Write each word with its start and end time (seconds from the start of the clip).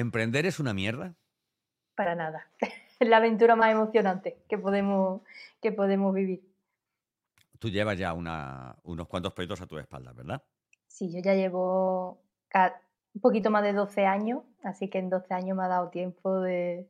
¿emprender 0.00 0.46
es 0.46 0.58
una 0.58 0.74
mierda? 0.74 1.14
Para 1.94 2.14
nada. 2.14 2.46
Es 2.58 2.70
la 3.08 3.18
aventura 3.18 3.56
más 3.56 3.70
emocionante 3.70 4.38
que 4.48 4.58
podemos, 4.58 5.22
que 5.60 5.72
podemos 5.72 6.14
vivir. 6.14 6.42
Tú 7.58 7.68
llevas 7.68 7.98
ya 7.98 8.12
unos 8.14 9.08
cuantos 9.08 9.32
proyectos 9.34 9.60
a 9.60 9.66
tu 9.66 9.78
espalda, 9.78 10.12
¿verdad? 10.12 10.42
Sí, 10.86 11.12
yo 11.12 11.20
ya 11.20 11.34
llevo 11.34 12.22
un 13.14 13.20
poquito 13.20 13.50
más 13.50 13.62
de 13.62 13.74
12 13.74 14.06
años, 14.06 14.42
así 14.62 14.88
que 14.88 14.98
en 14.98 15.10
12 15.10 15.34
años 15.34 15.56
me 15.56 15.64
ha 15.64 15.68
dado 15.68 15.90
tiempo 15.90 16.40
de, 16.40 16.88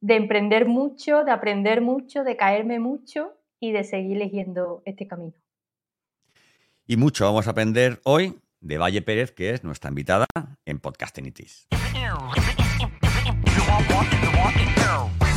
de 0.00 0.16
emprender 0.16 0.66
mucho, 0.66 1.24
de 1.24 1.30
aprender 1.30 1.80
mucho, 1.80 2.24
de 2.24 2.36
caerme 2.36 2.78
mucho 2.78 3.32
y 3.58 3.72
de 3.72 3.84
seguir 3.84 4.18
eligiendo 4.18 4.82
este 4.84 5.06
camino. 5.06 5.32
Y 6.86 6.96
mucho 6.96 7.24
vamos 7.24 7.46
a 7.46 7.52
aprender 7.52 8.00
hoy 8.04 8.41
de 8.62 8.78
Valle 8.78 9.02
Pérez, 9.02 9.32
que 9.32 9.50
es 9.50 9.64
nuestra 9.64 9.90
invitada 9.90 10.26
en 10.64 10.78
Podcastinitis. 10.78 11.66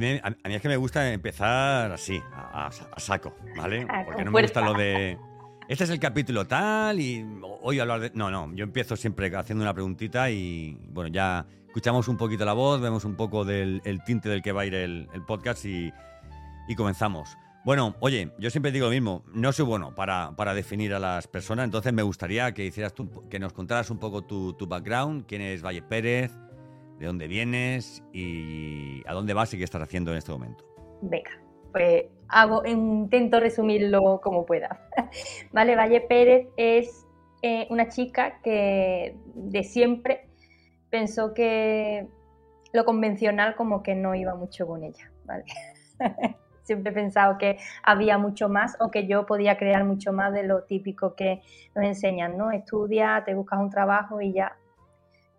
mí, 0.00 0.20
a 0.22 0.48
mí, 0.48 0.54
es 0.54 0.62
que 0.62 0.68
me 0.68 0.76
gusta 0.76 1.12
empezar 1.12 1.92
así, 1.92 2.20
a, 2.32 2.70
saco, 2.96 3.34
¿vale? 3.56 3.86
Ah, 3.88 4.02
Porque 4.04 4.24
no 4.24 4.30
me 4.30 4.42
gusta 4.42 4.60
lo 4.60 4.74
de... 4.74 5.18
Este 5.68 5.84
es 5.84 5.90
el 5.90 6.00
capítulo 6.00 6.46
tal 6.46 6.98
y 6.98 7.24
hoy 7.62 7.78
hablar 7.78 8.00
de... 8.00 8.10
No, 8.14 8.30
no, 8.30 8.52
yo 8.54 8.64
empiezo 8.64 8.96
siempre 8.96 9.34
haciendo 9.36 9.62
una 9.62 9.72
preguntita 9.72 10.30
y 10.30 10.76
bueno, 10.88 11.10
ya 11.10 11.46
escuchamos 11.66 12.08
un 12.08 12.16
poquito 12.16 12.44
la 12.44 12.54
voz, 12.54 12.80
vemos 12.80 13.04
un 13.04 13.14
poco 13.14 13.44
del 13.44 13.82
tinte 14.04 14.28
del 14.28 14.42
que 14.42 14.50
va 14.50 14.62
a 14.62 14.66
ir 14.66 14.74
el, 14.74 15.08
podcast 15.26 15.64
y, 15.64 15.92
y 16.66 16.74
comenzamos. 16.74 17.36
Bueno, 17.62 17.94
oye, 18.00 18.32
yo 18.38 18.48
siempre 18.48 18.72
digo 18.72 18.86
lo 18.86 18.92
mismo, 18.92 19.22
no 19.34 19.52
soy 19.52 19.66
bueno 19.66 19.94
para, 19.94 20.54
definir 20.54 20.94
a 20.94 20.98
las 20.98 21.28
personas, 21.28 21.66
entonces 21.66 21.92
me 21.92 22.02
gustaría 22.02 22.52
que 22.54 22.64
hicieras 22.64 22.94
tú, 22.94 23.28
que 23.28 23.38
nos 23.38 23.52
contaras 23.52 23.90
un 23.90 23.98
poco 23.98 24.22
tu, 24.22 24.56
background, 24.66 25.26
quién 25.26 25.42
es 25.42 25.62
Valle 25.62 25.82
Pérez, 25.82 26.32
de 27.00 27.06
dónde 27.06 27.26
vienes 27.28 28.04
y 28.12 29.02
a 29.06 29.14
dónde 29.14 29.32
vas 29.32 29.52
y 29.54 29.58
qué 29.58 29.64
estás 29.64 29.82
haciendo 29.82 30.12
en 30.12 30.18
este 30.18 30.30
momento. 30.32 30.64
Venga, 31.00 31.30
pues 31.72 32.04
hago, 32.28 32.64
intento 32.66 33.40
resumirlo 33.40 34.20
como 34.22 34.44
pueda. 34.44 34.86
vale, 35.52 35.76
Valle 35.76 36.02
Pérez 36.02 36.48
es 36.58 37.06
eh, 37.40 37.66
una 37.70 37.88
chica 37.88 38.40
que 38.42 39.16
de 39.34 39.64
siempre 39.64 40.28
pensó 40.90 41.32
que 41.32 42.06
lo 42.74 42.84
convencional 42.84 43.56
como 43.56 43.82
que 43.82 43.94
no 43.94 44.14
iba 44.14 44.34
mucho 44.34 44.66
con 44.66 44.84
ella, 44.84 45.10
siempre 46.64 46.92
he 46.92 46.94
pensado 46.94 47.38
que 47.38 47.56
había 47.82 48.18
mucho 48.18 48.50
más 48.50 48.76
o 48.78 48.90
que 48.90 49.06
yo 49.06 49.24
podía 49.24 49.56
crear 49.56 49.84
mucho 49.84 50.12
más 50.12 50.34
de 50.34 50.42
lo 50.42 50.64
típico 50.64 51.14
que 51.14 51.40
nos 51.74 51.84
enseñan, 51.84 52.36
¿no? 52.36 52.50
Estudia, 52.50 53.22
te 53.24 53.34
buscas 53.34 53.58
un 53.58 53.70
trabajo 53.70 54.20
y 54.20 54.34
ya 54.34 54.56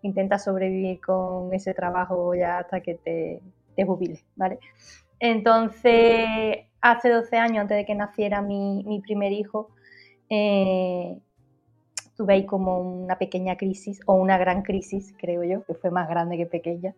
intentas 0.02 0.44
sobrevivir 0.44 1.02
con 1.02 1.54
ese 1.54 1.74
trabajo 1.74 2.34
ya 2.36 2.60
hasta 2.60 2.82
que 2.82 2.96
te, 2.96 3.42
te 3.76 3.86
jubiles, 3.86 4.26
¿vale? 4.36 4.60
Entonces, 5.20 6.60
hace 6.82 7.10
12 7.10 7.38
años, 7.38 7.62
antes 7.62 7.78
de 7.78 7.86
que 7.86 7.96
naciera 7.96 8.42
mi, 8.42 9.02
primer 9.04 9.32
hijo, 9.32 9.70
eh, 10.30 11.18
tuve 12.18 12.34
ahí 12.34 12.46
como 12.46 12.80
una 12.82 13.18
pequeña 13.18 13.56
crisis, 13.58 14.00
o 14.08 14.16
una 14.16 14.38
gran 14.38 14.64
crisis, 14.64 15.14
creo 15.20 15.44
yo, 15.44 15.64
que 15.66 15.76
fue 15.76 15.92
más 15.92 16.10
grande 16.10 16.38
que 16.38 16.46
pequeña, 16.48 16.96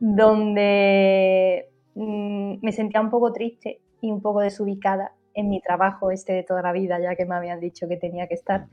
donde 0.00 1.70
Mm, 1.96 2.58
me 2.60 2.72
sentía 2.72 3.00
un 3.00 3.08
poco 3.10 3.32
triste 3.32 3.80
y 4.02 4.10
un 4.10 4.20
poco 4.20 4.40
desubicada 4.40 5.12
en 5.32 5.48
mi 5.48 5.62
trabajo 5.62 6.10
este 6.10 6.34
de 6.34 6.42
toda 6.42 6.60
la 6.60 6.72
vida, 6.72 7.00
ya 7.00 7.16
que 7.16 7.24
me 7.24 7.34
habían 7.34 7.58
dicho 7.58 7.88
que 7.88 7.96
tenía 7.96 8.28
que 8.28 8.34
estar. 8.34 8.66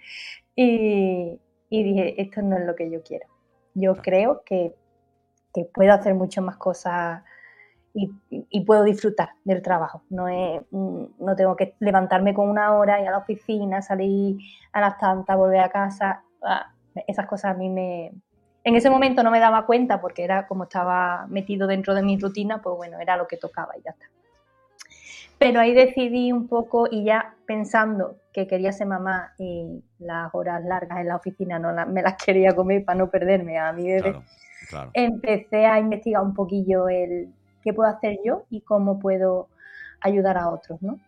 Y, 0.55 1.39
dije, 1.69 2.21
esto 2.21 2.41
no 2.41 2.57
es 2.57 2.65
lo 2.65 2.75
que 2.75 2.91
yo 2.91 3.01
quiero. 3.01 3.27
Yo 3.73 3.95
creo 3.95 4.43
que, 4.45 4.75
puedo 5.73 5.93
hacer 5.93 6.15
muchas 6.15 6.43
más 6.43 6.57
cosas 6.57 7.23
y, 7.93 8.61
puedo 8.65 8.83
disfrutar 8.83 9.29
del 9.43 9.61
trabajo. 9.61 10.03
No, 10.09 10.25
mm, 10.25 11.05
no 11.19 11.35
tengo 11.35 11.55
que 11.55 11.75
levantarme 11.79 12.33
con 12.33 12.49
una 12.49 12.73
hora, 12.73 13.01
y 13.01 13.05
a 13.05 13.11
la 13.11 13.19
oficina, 13.19 13.81
salir 13.81 14.37
a 14.71 14.81
las 14.81 14.97
tantas, 14.97 15.37
volver 15.37 15.59
a 15.59 15.69
casa. 15.69 16.23
Ah, 16.41 16.73
esas 17.07 17.27
cosas 17.27 17.51
a 17.51 17.57
mí 17.57 17.69
me, 17.69 18.11
en 18.63 18.75
ese 18.75 18.89
momento 18.89 19.23
no 19.23 19.31
me 19.31 19.39
daba 19.39 19.65
cuenta 19.65 19.99
porque 19.99 20.23
era 20.23 20.47
como 20.47 20.63
estaba 20.63 21.25
metido 21.27 21.67
dentro 21.67 21.93
de 21.93 22.03
mi 22.03 22.17
rutina, 22.17 22.61
pues 22.61 22.75
bueno, 22.77 22.99
era 22.99 23.17
lo 23.17 23.27
que 23.27 23.37
tocaba 23.37 23.77
y 23.77 23.81
ya 23.81 23.91
está. 23.91 24.05
Pero 25.39 25.59
ahí 25.59 25.73
decidí 25.73 26.31
un 26.31 26.47
poco 26.47 26.87
y 26.89 27.03
ya 27.03 27.35
pensando 27.45 28.17
que 28.31 28.47
quería 28.47 28.71
ser 28.71 28.87
mamá 28.87 29.33
y 29.37 29.83
las 29.99 30.33
horas 30.33 30.63
largas 30.63 30.99
en 30.99 31.07
la 31.07 31.17
oficina 31.17 31.59
no 31.59 31.73
me 31.87 32.01
las 32.01 32.15
quería 32.25 32.55
comer 32.55 32.85
para 32.85 32.97
no 32.97 33.09
perderme 33.09 33.59
a 33.59 33.73
mi 33.73 33.87
bebé, 33.87 34.15
empecé 34.93 35.65
a 35.65 35.79
investigar 35.79 36.23
un 36.23 36.33
poquillo 36.33 36.87
el 36.87 37.33
qué 37.63 37.73
puedo 37.73 37.89
hacer 37.89 38.17
yo 38.23 38.43
y 38.49 38.61
cómo 38.61 38.99
puedo 38.99 39.47
ayudar 40.01 40.37
a 40.37 40.49
otros, 40.49 40.81
¿no? 40.81 40.99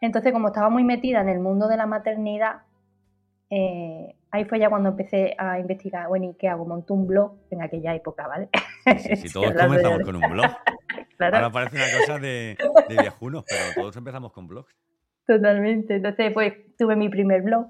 Entonces, 0.00 0.32
como 0.32 0.48
estaba 0.48 0.70
muy 0.70 0.84
metida 0.84 1.20
en 1.20 1.28
el 1.28 1.40
mundo 1.40 1.68
de 1.68 1.76
la 1.76 1.86
maternidad, 1.86 2.62
eh, 3.50 4.14
ahí 4.30 4.44
fue 4.44 4.58
ya 4.58 4.68
cuando 4.68 4.90
empecé 4.90 5.34
a 5.38 5.58
investigar, 5.58 6.08
bueno, 6.08 6.26
¿y 6.26 6.34
qué 6.34 6.48
hago? 6.48 6.66
Monté 6.66 6.92
un 6.92 7.06
blog 7.06 7.36
en 7.50 7.62
aquella 7.62 7.94
época, 7.94 8.26
¿vale? 8.26 8.48
Sí, 8.98 9.16
sí 9.16 9.28
todos 9.32 9.52
comenzamos 9.52 10.00
con 10.00 10.16
un 10.16 10.30
blog. 10.30 10.46
Ahora 11.20 11.50
parece 11.50 11.76
una 11.76 11.86
cosa 11.98 12.18
de, 12.18 12.56
viejunos, 12.88 13.44
pero 13.48 13.62
todos 13.74 13.96
empezamos 13.96 14.32
con 14.32 14.46
blogs. 14.46 14.74
Totalmente. 15.26 15.96
Entonces, 15.96 16.32
pues 16.32 16.54
tuve 16.78 16.96
mi 16.96 17.08
primer 17.08 17.42
blog. 17.42 17.66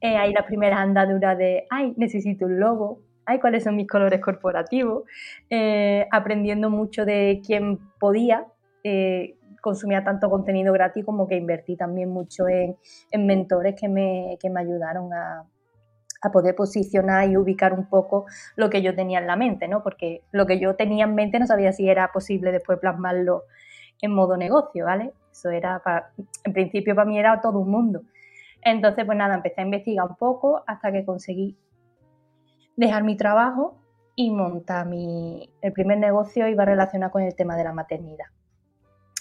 Eh, 0.00 0.16
ahí 0.16 0.32
las 0.32 0.46
primeras 0.46 0.78
andaduras 0.78 1.36
de, 1.36 1.66
ay, 1.70 1.92
necesito 1.96 2.46
un 2.46 2.60
logo. 2.60 3.02
Ay, 3.26 3.40
cuáles 3.40 3.64
son 3.64 3.76
mis 3.76 3.88
colores 3.88 4.20
corporativos. 4.20 5.04
Eh, 5.50 6.06
aprendiendo 6.12 6.70
mucho 6.70 7.04
de 7.04 7.42
quién 7.44 7.78
podía. 7.98 8.46
Eh, 8.84 9.36
consumía 9.64 10.04
tanto 10.04 10.28
contenido 10.28 10.74
gratis 10.74 11.06
como 11.06 11.26
que 11.26 11.36
invertí 11.36 11.74
también 11.74 12.10
mucho 12.10 12.46
en, 12.46 12.76
en 13.10 13.26
mentores 13.26 13.74
que 13.80 13.88
me, 13.88 14.36
que 14.38 14.50
me 14.50 14.60
ayudaron 14.60 15.10
a, 15.14 15.46
a 16.20 16.30
poder 16.30 16.54
posicionar 16.54 17.30
y 17.30 17.38
ubicar 17.38 17.72
un 17.72 17.88
poco 17.88 18.26
lo 18.56 18.68
que 18.68 18.82
yo 18.82 18.94
tenía 18.94 19.20
en 19.20 19.26
la 19.26 19.36
mente, 19.36 19.66
¿no? 19.66 19.82
Porque 19.82 20.22
lo 20.32 20.44
que 20.44 20.58
yo 20.58 20.76
tenía 20.76 21.06
en 21.06 21.14
mente 21.14 21.38
no 21.38 21.46
sabía 21.46 21.72
si 21.72 21.88
era 21.88 22.12
posible 22.12 22.52
después 22.52 22.78
plasmarlo 22.78 23.44
en 24.02 24.12
modo 24.12 24.36
negocio, 24.36 24.84
¿vale? 24.84 25.14
Eso 25.32 25.48
era, 25.48 25.78
para, 25.78 26.10
en 26.44 26.52
principio 26.52 26.94
para 26.94 27.08
mí 27.08 27.18
era 27.18 27.40
todo 27.40 27.58
un 27.58 27.70
mundo. 27.70 28.02
Entonces, 28.60 29.06
pues 29.06 29.16
nada, 29.16 29.34
empecé 29.34 29.62
a 29.62 29.64
investigar 29.64 30.06
un 30.06 30.16
poco 30.16 30.62
hasta 30.66 30.92
que 30.92 31.06
conseguí 31.06 31.56
dejar 32.76 33.02
mi 33.02 33.16
trabajo 33.16 33.78
y 34.14 34.30
montar 34.30 34.86
mi... 34.86 35.50
El 35.62 35.72
primer 35.72 35.96
negocio 35.96 36.48
iba 36.48 36.66
relacionado 36.66 37.12
con 37.12 37.22
el 37.22 37.34
tema 37.34 37.56
de 37.56 37.64
la 37.64 37.72
maternidad. 37.72 38.26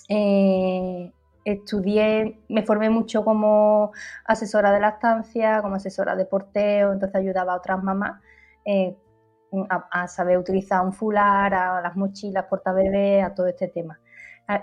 Eh, 0.10 1.12
estudié, 1.46 2.40
me 2.50 2.64
formé 2.64 2.90
mucho 2.90 3.24
como 3.24 3.92
asesora 4.26 4.72
de 4.72 4.80
lactancia, 4.80 5.62
como 5.62 5.76
asesora 5.76 6.16
de 6.16 6.26
porteo, 6.26 6.94
entonces 6.94 7.16
ayudaba 7.16 7.54
a 7.54 7.58
otras 7.58 7.84
mamás 7.84 8.22
eh, 8.66 8.96
a, 9.70 10.08
saber 10.08 10.38
utilizar 10.38 10.84
un 10.84 10.94
fular, 10.94 11.54
a 11.54 11.82
las 11.82 11.96
mochilas 11.96 12.46
bebé, 12.76 13.22
a 13.22 13.34
todo 13.34 13.48
este 13.48 13.68
tema. 13.68 14.00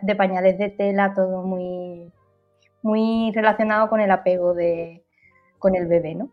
De 0.03 0.15
pañales 0.15 0.59
de 0.59 0.69
tela, 0.71 1.15
todo 1.15 1.43
muy, 1.43 2.13
muy 2.83 3.33
relacionado 3.35 3.89
con 3.89 4.01
el 4.01 4.11
apego 4.11 4.53
de, 4.55 5.05
con 5.59 5.75
el 5.75 5.87
bebé, 5.87 6.15
¿no? 6.15 6.31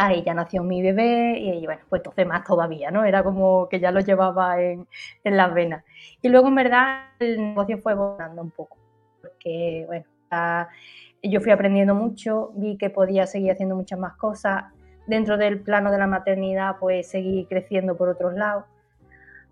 Ahí 0.00 0.22
ya 0.22 0.32
nació 0.32 0.62
mi 0.62 0.80
bebé 0.80 1.40
y 1.40 1.66
bueno, 1.66 1.82
pues 1.88 1.98
entonces 2.00 2.24
más 2.24 2.44
todavía, 2.44 2.92
¿no? 2.92 3.04
Era 3.04 3.24
como 3.24 3.68
que 3.68 3.80
ya 3.80 3.90
lo 3.90 3.98
llevaba 3.98 4.62
en, 4.62 4.86
las 5.24 5.52
venas. 5.52 5.84
Y 6.22 6.28
luego 6.28 6.46
en 6.46 6.54
verdad 6.54 7.06
el 7.18 7.36
negocio 7.38 7.78
fue 7.78 7.94
volando 7.94 8.40
un 8.42 8.52
poco 8.52 8.78
porque, 9.20 9.84
bueno, 9.88 10.06
yo 11.20 11.40
fui 11.40 11.50
aprendiendo 11.50 11.96
mucho, 11.96 12.52
vi 12.54 12.76
que 12.78 12.90
podía 12.90 13.26
seguir 13.26 13.50
haciendo 13.50 13.74
muchas 13.74 13.98
más 13.98 14.14
cosas. 14.14 14.66
Dentro 15.08 15.36
del 15.36 15.60
plano 15.62 15.90
de 15.90 15.98
la 15.98 16.06
maternidad, 16.06 16.76
pues 16.78 17.08
seguí 17.10 17.46
creciendo 17.46 17.96
por 17.96 18.08
otros 18.08 18.34
lados. 18.34 18.66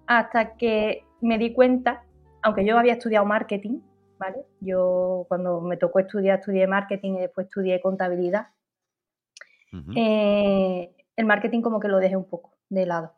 Hasta 0.06 0.56
que 0.56 1.04
me 1.20 1.38
di 1.38 1.54
cuenta, 1.54 2.04
aunque 2.42 2.64
yo 2.64 2.78
había 2.78 2.92
estudiado 2.92 3.26
marketing, 3.26 3.81
¿vale? 4.16 4.44
Yo 4.60 5.25
cuando 5.26 5.60
me 5.60 5.76
tocó 5.76 5.99
estudiar, 5.99 6.38
estudié 6.38 6.69
marketing 6.69 7.14
y 7.14 7.20
después 7.22 7.49
estudié 7.49 7.81
contabilidad. 7.81 8.49
Eh, 9.94 10.94
el 11.16 11.26
marketing 11.26 11.60
como 11.60 11.80
que 11.80 11.88
lo 11.88 11.98
dejé 11.98 12.16
un 12.16 12.28
poco 12.28 12.56
de 12.68 12.86
lado. 12.86 13.14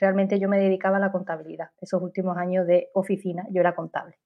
realmente 0.00 0.38
yo 0.38 0.48
me 0.48 0.58
dedicaba 0.58 0.96
a 0.96 1.00
la 1.00 1.12
contabilidad. 1.12 1.70
Esos 1.80 2.02
últimos 2.02 2.36
años 2.36 2.66
de 2.66 2.90
oficina 2.94 3.46
yo 3.50 3.60
era 3.60 3.74
contable. 3.74 4.18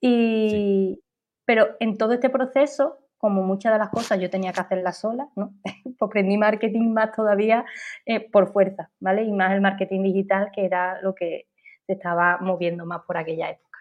Y, 0.00 1.02
Pero 1.44 1.76
en 1.80 1.96
todo 1.96 2.12
este 2.12 2.30
proceso, 2.30 2.98
como 3.18 3.42
muchas 3.42 3.72
de 3.72 3.78
las 3.78 3.90
cosas 3.90 4.20
yo 4.20 4.30
tenía 4.30 4.52
que 4.52 4.60
hacerlas 4.60 4.98
sola, 4.98 5.28
¿no? 5.36 5.54
pues 5.98 6.08
aprendí 6.08 6.38
marketing 6.38 6.92
más 6.92 7.12
todavía 7.12 7.64
eh, 8.06 8.20
por 8.30 8.52
fuerza, 8.52 8.90
¿vale? 9.00 9.24
Y 9.24 9.32
más 9.32 9.52
el 9.52 9.60
marketing 9.60 10.02
digital, 10.02 10.50
que 10.54 10.64
era 10.64 11.00
lo 11.02 11.14
que 11.14 11.48
se 11.86 11.94
estaba 11.94 12.38
moviendo 12.40 12.86
más 12.86 13.02
por 13.06 13.16
aquella 13.16 13.50
época. 13.50 13.78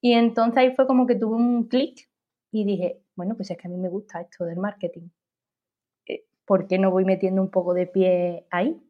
Y 0.00 0.12
entonces 0.12 0.58
ahí 0.58 0.74
fue 0.74 0.86
como 0.86 1.06
que 1.06 1.14
tuve 1.14 1.36
un 1.36 1.68
clic 1.68 2.08
y 2.50 2.64
dije, 2.64 3.02
bueno, 3.14 3.36
pues 3.36 3.50
es 3.50 3.58
que 3.58 3.68
a 3.68 3.70
mí 3.70 3.76
me 3.76 3.88
gusta 3.88 4.20
esto 4.20 4.44
del 4.44 4.58
marketing. 4.58 5.08
¿Por 6.48 6.66
qué 6.66 6.78
no 6.78 6.90
voy 6.90 7.04
metiendo 7.04 7.42
un 7.42 7.50
poco 7.50 7.74
de 7.74 7.86
pie 7.86 8.46
ahí? 8.50 8.82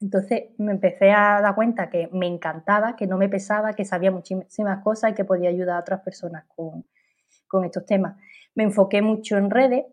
Entonces 0.00 0.50
me 0.58 0.72
empecé 0.72 1.12
a 1.12 1.40
dar 1.40 1.54
cuenta 1.54 1.88
que 1.88 2.08
me 2.12 2.26
encantaba, 2.26 2.96
que 2.96 3.06
no 3.06 3.16
me 3.16 3.28
pesaba, 3.28 3.74
que 3.74 3.84
sabía 3.84 4.10
muchísimas 4.10 4.82
cosas 4.82 5.12
y 5.12 5.14
que 5.14 5.24
podía 5.24 5.50
ayudar 5.50 5.76
a 5.76 5.80
otras 5.80 6.00
personas 6.00 6.46
con, 6.56 6.84
estos 7.64 7.86
temas. 7.86 8.16
Me 8.56 8.64
enfoqué 8.64 9.02
mucho 9.02 9.36
en 9.36 9.50
redes, 9.50 9.84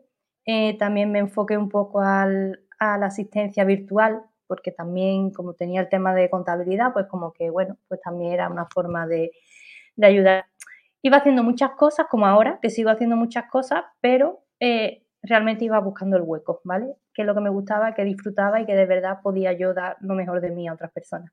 eh, 0.46 0.76
también 0.80 1.12
me 1.12 1.20
enfoqué 1.20 1.56
un 1.56 1.70
poco 1.70 2.02
al, 2.02 2.62
a 2.80 2.98
la 2.98 3.08
asistencia 3.08 3.64
virtual, 3.64 4.24
porque 4.48 4.72
también 4.72 5.30
como 5.30 5.54
tenía 5.54 5.82
el 5.82 5.90
tema 5.90 6.16
de 6.16 6.32
contabilidad, 6.32 6.94
pues 6.94 7.06
como 7.06 7.32
que, 7.32 7.52
bueno, 7.52 7.78
pues 7.88 8.02
también 8.02 8.32
era 8.32 8.50
una 8.50 8.66
forma 8.66 9.06
de, 9.06 9.34
de 9.96 10.08
ayudar. 10.08 10.46
Iba 11.04 11.18
haciendo 11.18 11.44
muchas 11.44 11.72
cosas, 11.72 12.08
como 12.10 12.26
ahora, 12.26 12.58
que 12.60 12.72
sigo 12.72 12.90
haciendo 12.90 13.16
muchas 13.16 13.46
cosas, 13.52 13.84
pero 14.02 14.40
eh, 14.60 15.07
realmente 15.22 15.66
iba 15.66 15.80
buscando 15.80 16.18
el 16.18 16.24
hueco, 16.24 16.62
¿vale? 16.64 16.96
Que 17.14 17.24
es 17.24 17.26
lo 17.26 17.34
que 17.34 17.42
me 17.42 17.50
gustaba, 17.50 17.94
que 17.94 18.04
disfrutaba 18.04 18.62
y 18.62 18.66
que 18.66 18.76
de 18.76 18.86
verdad 18.86 19.20
podía 19.22 19.54
yo 19.54 19.74
dar 19.74 19.98
lo 20.02 20.16
mejor 20.16 20.42
de 20.42 20.52
mí 20.52 20.68
a 20.68 20.74
otras 20.74 20.92
personas. 20.92 21.32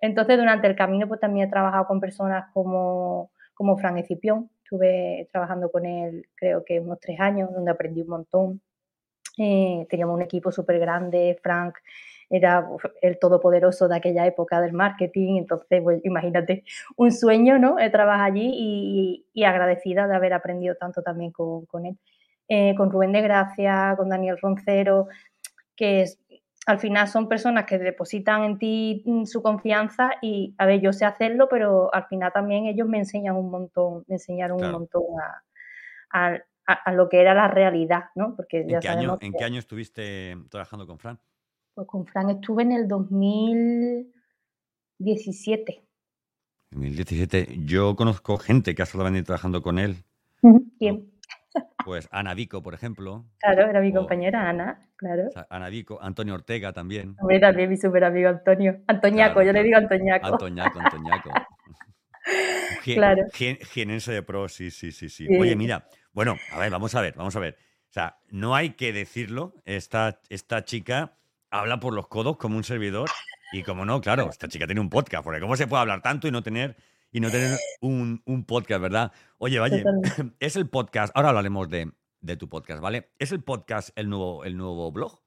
Entonces, 0.00 0.36
durante 0.36 0.66
el 0.66 0.76
camino, 0.76 1.08
pues 1.08 1.20
también 1.20 1.48
he 1.48 1.50
trabajado 1.50 1.86
con 1.86 2.00
personas 2.00 2.46
como, 2.52 3.30
como 3.54 3.78
Fran 3.78 3.98
Escipión. 3.98 4.50
Estuve 4.62 5.28
trabajando 5.32 5.70
con 5.70 5.86
él, 5.86 6.28
creo 6.34 6.64
que 6.64 6.80
unos 6.80 7.00
tres 7.00 7.18
años, 7.20 7.52
donde 7.52 7.70
aprendí 7.70 8.02
un 8.02 8.08
montón. 8.08 8.60
Eh, 9.38 9.86
teníamos 9.90 10.14
un 10.16 10.22
equipo 10.22 10.50
súper 10.50 10.78
grande, 10.78 11.38
Frank 11.42 11.76
era 12.30 12.68
el 13.02 13.18
todopoderoso 13.18 13.88
de 13.88 13.96
aquella 13.96 14.26
época 14.26 14.60
del 14.60 14.72
marketing, 14.72 15.36
entonces, 15.36 15.80
pues, 15.82 16.04
imagínate, 16.04 16.64
un 16.96 17.12
sueño, 17.12 17.58
¿no? 17.58 17.76
Trabajar 17.92 18.32
allí 18.32 19.24
y, 19.32 19.44
agradecida 19.44 20.08
de 20.08 20.16
haber 20.16 20.32
aprendido 20.32 20.74
tanto 20.74 21.02
también 21.02 21.30
con, 21.30 21.86
él. 21.86 21.96
Eh, 22.48 22.76
con 22.76 22.92
Rubén 22.92 23.10
de 23.10 23.22
Gracia, 23.22 23.94
con 23.96 24.08
Daniel 24.08 24.38
Roncero, 24.40 25.08
que 25.74 26.04
al 26.66 26.78
final 26.78 27.08
son 27.08 27.28
personas 27.28 27.64
que 27.64 27.76
depositan 27.78 28.44
en 28.44 28.56
ti 28.58 29.02
mm, 29.04 29.24
su 29.24 29.42
confianza 29.42 30.12
y, 30.22 30.54
a 30.58 30.66
ver, 30.66 30.80
yo 30.80 30.92
sé 30.92 31.04
hacerlo, 31.04 31.48
pero 31.48 31.92
al 31.92 32.06
final 32.06 32.32
también 32.32 32.66
ellos 32.66 32.86
me 32.88 32.98
enseñan 32.98 33.34
un 33.34 33.50
montón, 33.50 34.04
me 34.06 34.14
enseñaron 34.14 34.64
un 34.64 34.70
montón 34.70 35.02
a, 36.10 36.38
lo 36.92 37.08
que 37.08 37.20
era 37.20 37.34
la 37.34 37.48
realidad, 37.48 38.04
¿no? 38.14 38.36
Porque 38.36 38.60
¿En, 38.60 38.78
qué 38.80 38.88
año, 38.88 39.18
¿En 39.20 39.32
qué 39.32 39.42
año 39.44 39.58
estuviste 39.58 40.36
trabajando 40.48 40.86
con 40.86 40.98
Fran? 40.98 41.18
Pues 41.74 41.88
con 41.88 42.06
Fran 42.06 42.30
estuve 42.30 42.62
en 42.62 42.70
el 42.72 42.88
2017. 42.88 45.82
2017. 46.70 47.58
Yo 47.64 47.96
conozco 47.96 48.38
gente 48.38 48.74
que 48.74 48.82
ha 48.82 48.84
estado 48.84 49.04
trabajando 49.24 49.62
con 49.62 49.78
él. 49.78 50.04
¿Quién? 50.78 51.10
Pues 51.84 52.08
Ana 52.10 52.34
Vico, 52.34 52.62
por 52.62 52.74
ejemplo. 52.74 53.24
Claro, 53.38 53.70
era 53.70 53.80
mi 53.80 53.92
compañera 53.92 54.48
Ana, 54.48 54.88
claro. 54.96 55.28
Ana 55.50 55.68
Vico, 55.68 55.98
Antonio 56.02 56.34
Ortega 56.34 56.72
también. 56.72 57.16
A 57.18 57.40
también 57.40 57.70
mi 57.70 57.76
súper 57.76 58.04
amigo 58.04 58.28
Antonio. 58.28 58.82
Antoñaco, 58.88 59.42
yo 59.42 59.52
le 59.52 59.62
digo 59.62 59.76
Antoñaco. 59.76 60.26
Antoñaco, 60.26 60.80
Antoñaco. 60.80 61.30
claro. 62.84 63.22
Genense 63.32 64.12
de 64.12 64.22
pro, 64.22 64.48
sí, 64.48 64.70
sí, 64.70 64.90
sí, 64.90 65.08
sí, 65.08 65.28
Oye, 65.38 65.54
mira, 65.54 65.86
bueno, 66.12 66.36
a 66.52 66.58
ver, 66.58 66.70
vamos 66.70 66.94
a 66.94 67.00
ver, 67.00 67.14
vamos 67.16 67.36
a 67.36 67.40
ver. 67.40 67.56
O 67.88 67.92
sea, 67.92 68.18
no 68.30 68.54
hay 68.54 68.70
que 68.70 68.92
decirlo, 68.92 69.54
esta, 69.64 70.20
esta 70.28 70.64
chica 70.64 71.16
habla 71.50 71.78
por 71.78 71.94
los 71.94 72.08
codos 72.08 72.36
como 72.36 72.56
un 72.56 72.64
servidor. 72.64 73.08
Y 73.52 73.62
como 73.62 73.84
no, 73.84 74.00
claro, 74.00 74.28
esta 74.28 74.48
chica 74.48 74.66
tiene 74.66 74.80
un 74.80 74.90
podcast, 74.90 75.22
porque 75.22 75.40
¿cómo 75.40 75.56
se 75.56 75.66
puede 75.66 75.82
hablar 75.82 76.02
tanto 76.02 76.26
y 76.26 76.32
no 76.32 76.42
tener, 76.42 76.76
y 77.12 77.20
no 77.20 77.30
tener 77.30 77.58
un, 77.80 78.44
podcast, 78.46 78.80
verdad? 78.80 79.12
Oye, 79.38 79.58
vaya, 79.58 79.82
es 80.40 80.56
el 80.56 80.68
podcast, 80.68 81.12
ahora 81.16 81.30
hablaremos 81.30 81.68
de, 81.68 81.92
tu 82.38 82.48
podcast, 82.48 82.80
¿vale? 82.80 83.10
¿Es 83.18 83.32
el 83.32 83.42
podcast 83.42 83.90
el 83.96 84.08
nuevo, 84.08 84.44
el 84.44 84.56
nuevo 84.56 84.90
blog? 84.92 85.20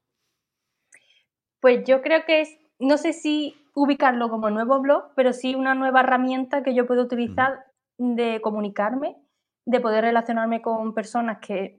Pues 1.60 1.84
yo 1.84 2.02
creo 2.02 2.24
que 2.26 2.42
es, 2.42 2.58
no 2.78 2.98
sé 2.98 3.12
si 3.12 3.56
ubicarlo 3.74 4.28
como 4.28 4.50
nuevo 4.50 4.80
blog, 4.80 5.12
pero 5.16 5.32
sí 5.32 5.54
una 5.54 5.74
nueva 5.74 6.00
herramienta 6.00 6.62
que 6.62 6.74
yo 6.74 6.86
puedo 6.86 7.02
utilizar 7.02 7.64
de 7.98 8.40
comunicarme, 8.42 9.16
de 9.66 9.80
poder 9.80 10.04
relacionarme 10.04 10.62
con 10.62 10.94
personas 10.94 11.38
que 11.38 11.78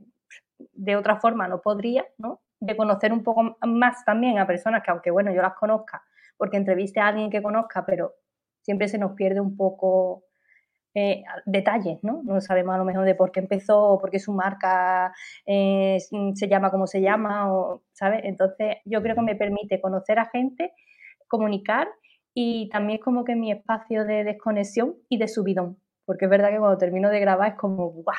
de 0.73 0.95
otra 0.95 1.19
forma 1.19 1.47
no 1.47 1.61
podría, 1.61 2.05
¿no? 2.17 2.41
de 2.61 2.77
conocer 2.77 3.11
un 3.11 3.23
poco 3.23 3.57
más 3.65 4.05
también 4.05 4.37
a 4.37 4.47
personas 4.47 4.83
que, 4.83 4.91
aunque 4.91 5.11
bueno, 5.11 5.33
yo 5.33 5.41
las 5.41 5.55
conozca, 5.55 6.03
porque 6.37 6.57
entreviste 6.57 6.99
a 6.99 7.07
alguien 7.07 7.29
que 7.29 7.41
conozca, 7.41 7.85
pero 7.85 8.13
siempre 8.71 8.87
se 8.87 8.97
nos 8.97 9.11
pierde 9.17 9.41
un 9.41 9.57
poco 9.57 10.23
eh, 10.93 11.23
detalles, 11.45 11.99
¿no? 12.03 12.21
No 12.23 12.39
sabemos 12.39 12.73
a 12.73 12.77
lo 12.77 12.85
mejor 12.85 13.03
de 13.03 13.15
por 13.15 13.33
qué 13.33 13.41
empezó, 13.41 13.81
o 13.81 13.99
por 13.99 14.09
qué 14.09 14.17
su 14.17 14.31
marca 14.31 15.13
eh, 15.45 15.97
se 15.99 16.47
llama 16.47 16.71
como 16.71 16.87
se 16.87 17.01
llama, 17.01 17.53
o, 17.53 17.83
¿sabes? 17.91 18.21
Entonces, 18.23 18.77
yo 18.85 19.01
creo 19.01 19.15
que 19.15 19.23
me 19.23 19.35
permite 19.35 19.81
conocer 19.81 20.19
a 20.19 20.29
gente, 20.29 20.71
comunicar 21.27 21.89
y 22.33 22.69
también 22.69 22.99
es 22.99 23.03
como 23.03 23.25
que 23.25 23.35
mi 23.35 23.51
espacio 23.51 24.05
de 24.05 24.23
desconexión 24.23 24.95
y 25.09 25.17
de 25.17 25.27
subidón, 25.27 25.77
porque 26.05 26.25
es 26.25 26.31
verdad 26.31 26.51
que 26.51 26.59
cuando 26.59 26.77
termino 26.77 27.09
de 27.09 27.19
grabar 27.19 27.51
es 27.51 27.57
como, 27.57 27.89
¡guau! 27.91 28.15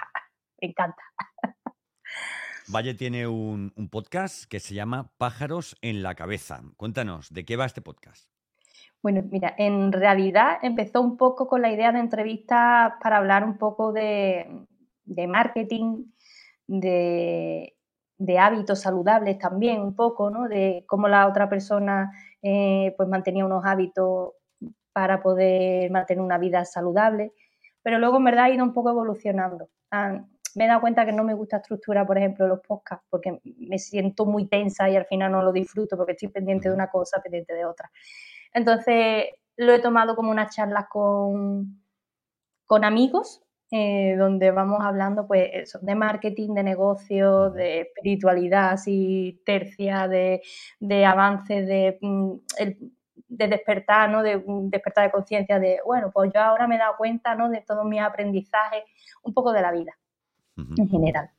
Me 0.61 0.69
encanta. 0.69 1.03
Valle 2.69 2.93
tiene 2.93 3.27
un, 3.27 3.73
podcast 3.91 4.45
que 4.45 4.61
se 4.61 4.75
llama 4.75 5.15
Pájaros 5.17 5.77
en 5.81 6.03
la 6.03 6.15
Cabeza. 6.15 6.63
Cuéntanos, 6.77 7.33
¿de 7.33 7.47
qué 7.47 7.57
va 7.57 7.65
este 7.65 7.81
podcast? 7.81 8.29
Bueno, 9.03 9.23
mira, 9.31 9.55
en 9.59 9.93
realidad 9.93 10.59
empezó 10.63 11.01
un 11.01 11.17
poco 11.17 11.49
con 11.49 11.61
la 11.61 11.73
idea 11.73 11.91
de 11.93 11.99
entrevistas 11.99 12.93
para 13.03 13.17
hablar 13.17 13.45
un 13.45 13.59
poco 13.59 13.93
de, 13.93 14.47
marketing, 15.29 16.05
de, 16.69 17.75
hábitos 18.39 18.81
saludables 18.81 19.39
también, 19.39 19.81
un 19.81 19.97
poco, 19.97 20.31
¿no? 20.31 20.49
De 20.49 20.85
cómo 20.87 21.09
la 21.09 21.27
otra 21.27 21.49
persona 21.49 22.13
eh, 22.43 22.95
pues 22.97 23.09
mantenía 23.09 23.45
unos 23.45 23.65
hábitos 23.67 24.35
para 24.93 25.21
poder 25.21 25.91
mantener 25.91 26.23
una 26.23 26.39
vida 26.39 26.65
saludable. 26.65 27.33
Pero 27.83 27.99
luego 27.99 28.19
en 28.19 28.25
verdad 28.25 28.45
ha 28.45 28.51
ido 28.51 28.65
un 28.65 28.73
poco 28.73 28.91
evolucionando 28.91 29.69
me 30.55 30.65
he 30.65 30.69
dado 30.69 30.81
cuenta 30.81 31.07
que 31.07 31.13
no 31.13 31.25
me 31.25 31.35
gusta 31.35 31.59
estructurar, 31.59 32.07
por 32.07 32.19
ejemplo, 32.19 32.47
los 32.47 32.61
podcasts, 32.61 33.07
porque 33.09 33.41
me 33.45 33.79
siento 33.79 34.27
muy 34.27 34.49
tensa 34.49 34.89
y 34.91 34.97
al 34.97 35.07
final 35.07 35.33
no 35.33 35.43
lo 35.43 35.53
disfruto 35.53 35.97
porque 35.97 36.13
estoy 36.13 36.29
pendiente 36.29 36.69
de 36.69 36.75
una 36.75 36.89
cosa, 36.89 37.21
pendiente 37.23 37.55
de 37.55 37.65
otra. 37.65 37.91
Entonces, 38.55 39.27
lo 39.57 39.73
he 39.73 39.79
tomado 39.81 40.17
como 40.17 40.31
unas 40.31 40.55
charlas 40.55 40.87
con, 40.89 41.83
con 42.67 42.85
amigos, 42.85 43.43
eh, 43.71 44.17
donde 44.19 44.51
vamos 44.51 44.81
hablando 44.83 45.27
pues 45.27 45.49
eso, 45.53 45.79
de 45.81 45.95
marketing, 45.95 46.55
de 46.55 46.63
negocios, 46.63 47.55
de 47.55 47.81
espiritualidad 47.81 48.71
así 48.71 49.41
tercia, 49.47 50.09
de, 50.09 50.43
de 50.79 51.05
avance, 51.07 51.63
de, 51.63 51.99
mm, 52.01 52.33
de 53.29 53.49
despertar, 53.49 54.11
¿no? 54.11 54.23
De 54.23 54.45
despertar 54.65 55.05
de 55.07 55.11
conciencia 55.11 55.59
de, 55.59 55.81
bueno, 55.87 56.11
pues 56.13 56.31
yo 56.35 56.41
ahora 56.41 56.67
me 56.67 56.77
he 56.77 56.79
dado 56.79 56.97
cuenta, 56.99 57.35
¿no? 57.35 57.49
De 57.49 57.63
todos 57.63 57.85
mis 57.87 58.01
aprendizajes, 58.01 58.85
un 59.23 59.33
poco 59.33 59.53
de 59.53 59.63
la 59.63 59.73
vida 59.73 59.97
en 60.77 60.89
general. 60.89 61.31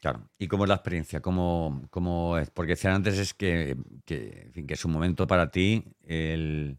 Claro. 0.00 0.30
¿Y 0.38 0.48
cómo 0.48 0.64
es 0.64 0.68
la 0.68 0.76
experiencia? 0.76 1.20
¿Cómo, 1.20 1.82
cómo 1.90 2.38
es? 2.38 2.50
Porque 2.50 2.72
decían 2.72 2.94
antes 2.94 3.18
es 3.18 3.34
que, 3.34 3.76
que, 4.06 4.50
que 4.66 4.74
es 4.74 4.84
un 4.84 4.92
momento 4.92 5.26
para 5.26 5.50
ti 5.50 5.84
el, 6.06 6.78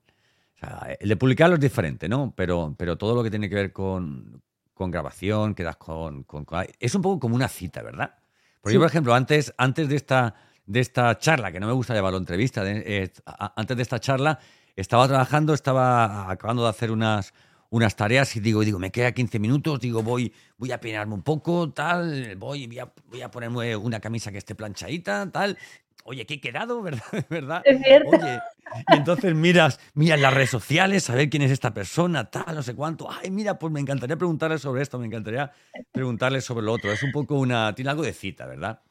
el 1.00 1.10
de 1.10 1.16
publicarlo 1.16 1.56
es 1.56 1.62
diferente, 1.62 2.10
¿no? 2.10 2.34
Pero, 2.36 2.76
pero 2.78 2.98
todo 2.98 3.16
lo 3.16 3.24
que 3.24 3.30
tiene 3.30 3.48
que 3.48 3.56
ver 3.56 3.72
con, 3.72 4.42
con 4.74 4.90
grabación, 4.90 5.54
quedas 5.54 5.78
con, 5.78 6.24
con, 6.24 6.46
Es 6.80 6.96
un 6.96 7.04
poco 7.04 7.20
como 7.20 7.36
una 7.36 7.48
cita, 7.48 7.84
¿verdad? 7.84 8.16
Porque 8.60 8.74
yo, 8.76 8.80
por 8.80 8.90
ejemplo, 8.90 9.14
antes, 9.14 9.54
antes 9.58 9.88
de, 9.88 9.96
esta, 9.96 10.36
de 10.66 10.80
esta 10.80 11.18
charla, 11.18 11.52
que 11.52 11.60
no 11.60 11.68
me 11.68 11.74
gusta 11.74 11.94
llamarlo 11.94 12.18
entrevista, 12.18 12.64
eh, 12.66 13.12
antes 13.56 13.78
de 13.78 13.84
esta 13.84 14.00
charla 14.00 14.40
estaba 14.76 15.08
trabajando, 15.08 15.54
estaba 15.54 16.30
acabando 16.30 16.64
de 16.64 16.70
hacer 16.70 16.92
unas 16.92 17.34
unas 17.72 17.96
tareas 17.96 18.36
y 18.36 18.42
digo, 18.42 18.62
digo, 18.62 18.80
me 18.80 18.92
queda 18.92 19.14
15 19.14 19.40
minutos, 19.40 19.80
digo, 19.80 20.04
voy, 20.04 20.34
voy 20.58 20.72
a 20.74 20.80
peinarme 20.80 21.14
un 21.14 21.24
poco, 21.24 21.72
tal, 21.72 22.36
voy, 22.36 22.68
voy 22.68 22.80
a, 22.80 22.92
voy 23.08 23.22
a 23.22 23.32
ponerme 23.32 23.76
una 23.78 24.00
camisa 24.00 24.32
que 24.32 24.38
esté 24.38 24.56
planchadita, 24.56 25.32
tal. 25.32 25.58
Oye, 26.04 26.26
¿qué 26.26 26.36
he 26.36 26.42
quedado? 26.42 26.82
¿Verdad? 26.84 27.04
¿verdad? 27.30 27.62
Es 27.64 27.82
cierto. 27.82 28.10
Oye, 28.10 28.42
y 28.90 28.96
entonces 28.96 29.34
miras, 29.34 29.80
miras 29.94 30.20
las 30.20 30.34
redes 30.34 30.50
sociales, 30.50 31.06
saber 31.06 31.30
quién 31.30 31.44
es 31.44 31.52
esta 31.52 31.74
persona, 31.74 32.30
tal, 32.30 32.56
no 32.56 32.62
sé 32.62 32.76
cuánto. 32.76 33.10
Ay, 33.10 33.32
mira, 33.32 33.58
pues 33.58 33.72
me 33.72 33.80
encantaría 33.80 34.18
preguntarle 34.18 34.58
sobre 34.58 34.82
esto, 34.82 35.00
me 35.00 35.06
encantaría 35.06 35.52
preguntarle 35.94 36.42
sobre 36.42 36.66
lo 36.66 36.74
otro. 36.74 36.92
Es 36.92 37.04
un 37.04 37.14
poco 37.14 37.36
una, 37.36 37.74
tiene 37.74 37.92
algo 37.92 38.04
de 38.04 38.12
cita, 38.12 38.46
¿verdad? 38.48 38.82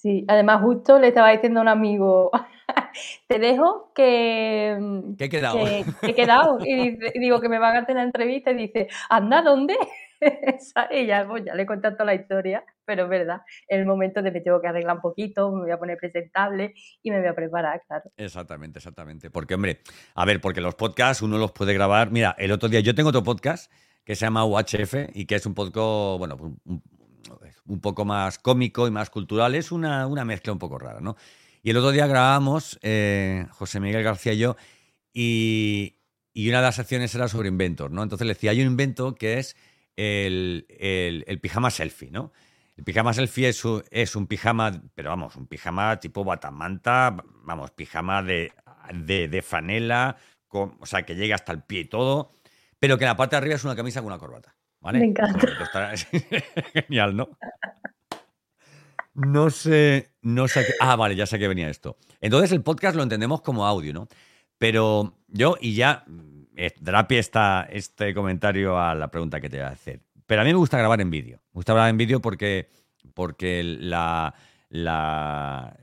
Sí, 0.00 0.24
además 0.28 0.62
justo 0.62 0.98
le 0.98 1.08
estaba 1.08 1.30
diciendo 1.30 1.60
a 1.60 1.62
un 1.62 1.68
amigo, 1.68 2.30
te 3.26 3.38
dejo 3.38 3.92
que, 3.94 4.74
mm, 4.80 5.16
¿Qué 5.16 5.24
he 5.24 5.28
quedado? 5.28 5.58
que, 5.58 5.84
que 6.00 6.10
he 6.12 6.14
quedado. 6.14 6.58
Y, 6.64 6.96
dice- 6.96 7.12
digo 7.18 7.38
que 7.40 7.50
me 7.50 7.58
van 7.58 7.76
a 7.76 7.80
hacer 7.80 7.96
la 7.96 8.04
entrevista 8.04 8.50
y 8.52 8.54
dice, 8.56 8.88
anda, 9.10 9.42
¿dónde? 9.42 9.76
Y 10.90 11.06
ya, 11.06 11.26
pues, 11.26 11.44
ya 11.46 11.54
le 11.54 11.64
conté 11.64 11.90
toda 11.92 12.04
la 12.04 12.14
historia, 12.14 12.62
pero 12.84 13.04
es 13.04 13.08
verdad, 13.08 13.40
el 13.68 13.86
momento 13.86 14.20
de 14.20 14.30
me 14.30 14.42
tengo 14.42 14.60
que 14.60 14.68
arreglar 14.68 14.96
un 14.96 15.00
poquito, 15.00 15.50
me 15.50 15.62
voy 15.62 15.70
a 15.70 15.78
poner 15.78 15.96
presentable 15.96 16.74
y 17.02 17.10
me 17.10 17.20
voy 17.20 17.28
a 17.28 17.34
preparar, 17.34 17.82
claro. 17.86 18.10
Exactamente, 18.18 18.80
exactamente. 18.80 19.30
Porque, 19.30 19.54
hombre, 19.54 19.80
a 20.14 20.26
ver, 20.26 20.42
porque 20.42 20.60
los 20.60 20.74
podcasts 20.74 21.22
uno 21.22 21.38
los 21.38 21.52
puede 21.52 21.72
grabar. 21.72 22.10
Mira, 22.10 22.34
el 22.38 22.52
otro 22.52 22.68
día 22.68 22.80
yo 22.80 22.94
tengo 22.94 23.08
otro 23.08 23.22
podcast 23.22 23.72
que 24.04 24.14
se 24.14 24.26
llama 24.26 24.44
UHF 24.44 24.94
y 25.14 25.24
que 25.24 25.36
es 25.36 25.46
un 25.46 25.54
podcast, 25.54 26.18
bueno, 26.18 26.36
un, 26.66 26.82
un 27.66 27.80
poco 27.80 28.04
más 28.04 28.38
cómico 28.38 28.86
y 28.86 28.90
más 28.90 29.10
cultural. 29.10 29.54
Es 29.54 29.72
una, 29.72 30.06
una 30.06 30.24
mezcla 30.24 30.52
un 30.52 30.58
poco 30.58 30.78
rara, 30.78 31.00
¿no? 31.00 31.16
Y 31.62 31.70
el 31.70 31.76
otro 31.76 31.90
día 31.92 32.06
grabamos, 32.06 32.78
eh, 32.82 33.46
José 33.50 33.80
Miguel 33.80 34.02
García 34.02 34.32
y 34.32 34.38
yo, 34.38 34.56
y, 35.12 35.96
y 36.32 36.48
una 36.48 36.58
de 36.58 36.64
las 36.64 36.76
secciones 36.76 37.14
era 37.14 37.28
sobre 37.28 37.48
inventos, 37.48 37.90
¿no? 37.90 38.02
Entonces 38.02 38.26
le 38.26 38.34
decía, 38.34 38.52
hay 38.52 38.60
un 38.62 38.68
invento 38.68 39.14
que 39.14 39.38
es 39.38 39.56
el, 39.96 40.66
el- 41.26 41.40
pijama 41.40 41.70
selfie, 41.70 42.10
¿no? 42.10 42.32
El 42.76 42.84
pijama 42.84 43.12
selfie 43.12 43.48
es 43.48 44.16
un, 44.16 44.26
pijama, 44.26 44.82
pero 44.94 45.10
vamos, 45.10 45.36
un 45.36 45.46
pijama 45.46 46.00
tipo 46.00 46.24
batamanta, 46.24 47.14
vamos, 47.44 47.72
pijama 47.72 48.22
de, 48.22 48.52
de, 48.94 49.28
de 49.28 49.42
franela, 49.42 50.16
con- 50.48 50.76
o 50.80 50.86
sea, 50.86 51.02
que 51.04 51.14
llega 51.14 51.34
hasta 51.34 51.52
el 51.52 51.62
pie 51.62 51.80
y 51.80 51.84
todo, 51.84 52.32
pero 52.78 52.96
que 52.96 53.04
en 53.04 53.08
la 53.10 53.16
parte 53.16 53.36
de 53.36 53.38
arriba 53.38 53.56
es 53.56 53.64
una 53.64 53.76
camisa 53.76 54.00
con 54.00 54.06
una 54.06 54.18
corbata, 54.18 54.56
¿vale? 54.80 54.98
Me 55.00 55.06
encanta. 55.06 55.46
Está- 55.62 55.92
Genial, 56.86 57.16
¿no? 57.16 57.28
No 59.14 59.50
sé, 59.50 60.10
no 60.22 60.46
sé 60.48 60.64
qué- 60.64 60.72
Ah, 60.80 60.96
vale, 60.96 61.16
ya 61.16 61.26
sé 61.26 61.38
que 61.38 61.48
venía 61.48 61.68
esto. 61.68 61.96
Entonces 62.20 62.52
el 62.52 62.62
podcast 62.62 62.96
lo 62.96 63.02
entendemos 63.02 63.42
como 63.42 63.66
audio, 63.66 63.92
¿no? 63.92 64.08
Pero 64.58 65.14
yo, 65.28 65.56
y 65.60 65.74
ya 65.74 66.04
eh, 66.56 66.72
dará 66.80 67.08
pie 67.08 67.18
esta, 67.18 67.66
este 67.70 68.14
comentario 68.14 68.78
a 68.78 68.94
la 68.94 69.10
pregunta 69.10 69.40
que 69.40 69.48
te 69.50 69.56
voy 69.56 69.66
a 69.66 69.70
hacer. 69.70 70.00
Pero 70.26 70.42
a 70.42 70.44
mí 70.44 70.50
me 70.50 70.58
gusta 70.58 70.78
grabar 70.78 71.00
en 71.00 71.10
vídeo. 71.10 71.38
Me 71.52 71.58
gusta 71.58 71.72
grabar 71.72 71.90
en 71.90 71.96
vídeo 71.96 72.20
porque, 72.20 72.68
porque 73.14 73.62
la, 73.64 74.34
la- 74.68 75.76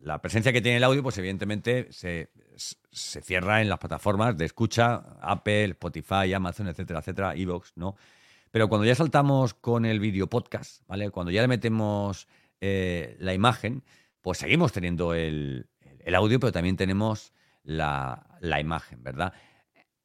la 0.00 0.22
presencia 0.22 0.52
que 0.52 0.60
tiene 0.62 0.76
el 0.78 0.84
audio, 0.84 1.02
pues 1.02 1.18
evidentemente 1.18 1.88
se, 1.92 2.30
se 2.58 3.22
cierra 3.22 3.60
en 3.60 3.68
las 3.68 3.78
plataformas 3.78 4.36
de 4.36 4.44
escucha, 4.44 4.96
Apple, 5.20 5.70
Spotify, 5.70 6.32
Amazon, 6.34 6.68
etcétera, 6.68 7.00
etcétera, 7.00 7.34
Evox, 7.34 7.72
¿no? 7.76 7.96
Pero 8.50 8.68
cuando 8.68 8.86
ya 8.86 8.94
saltamos 8.94 9.54
con 9.54 9.84
el 9.84 10.00
vídeo 10.00 10.28
podcast, 10.28 10.82
¿vale? 10.86 11.10
Cuando 11.10 11.30
ya 11.30 11.42
le 11.42 11.48
metemos 11.48 12.28
eh, 12.60 13.16
la 13.20 13.34
imagen, 13.34 13.84
pues 14.20 14.38
seguimos 14.38 14.72
teniendo 14.72 15.14
el, 15.14 15.68
audio, 16.14 16.40
pero 16.40 16.52
también 16.52 16.76
tenemos 16.76 17.32
la, 17.62 18.26
imagen, 18.60 19.02
¿verdad? 19.02 19.32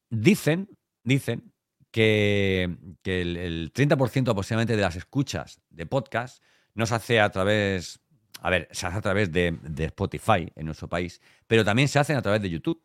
Dicen, 0.10 0.70
dicen 1.04 1.54
que, 1.92 2.64
el, 3.04 3.38
el 3.38 3.74
30% 3.74 4.30
aproximadamente 4.30 4.76
de 4.76 4.82
las 4.82 4.96
escuchas 4.96 5.62
de 5.70 5.86
podcast 5.86 6.44
no 6.76 6.86
se 6.86 6.96
hace 6.96 7.20
a 7.22 7.30
través, 7.30 8.02
a 8.44 8.50
ver, 8.50 8.68
se 8.72 8.86
hace 8.86 8.98
a 8.98 9.02
través 9.02 9.32
de, 9.32 9.58
Spotify 9.86 10.52
en 10.56 10.66
nuestro 10.66 10.90
país, 10.90 11.22
pero 11.48 11.64
también 11.64 11.88
se 11.88 11.98
hacen 11.98 12.18
a 12.18 12.22
través 12.22 12.42
de 12.42 12.50
YouTube, 12.50 12.84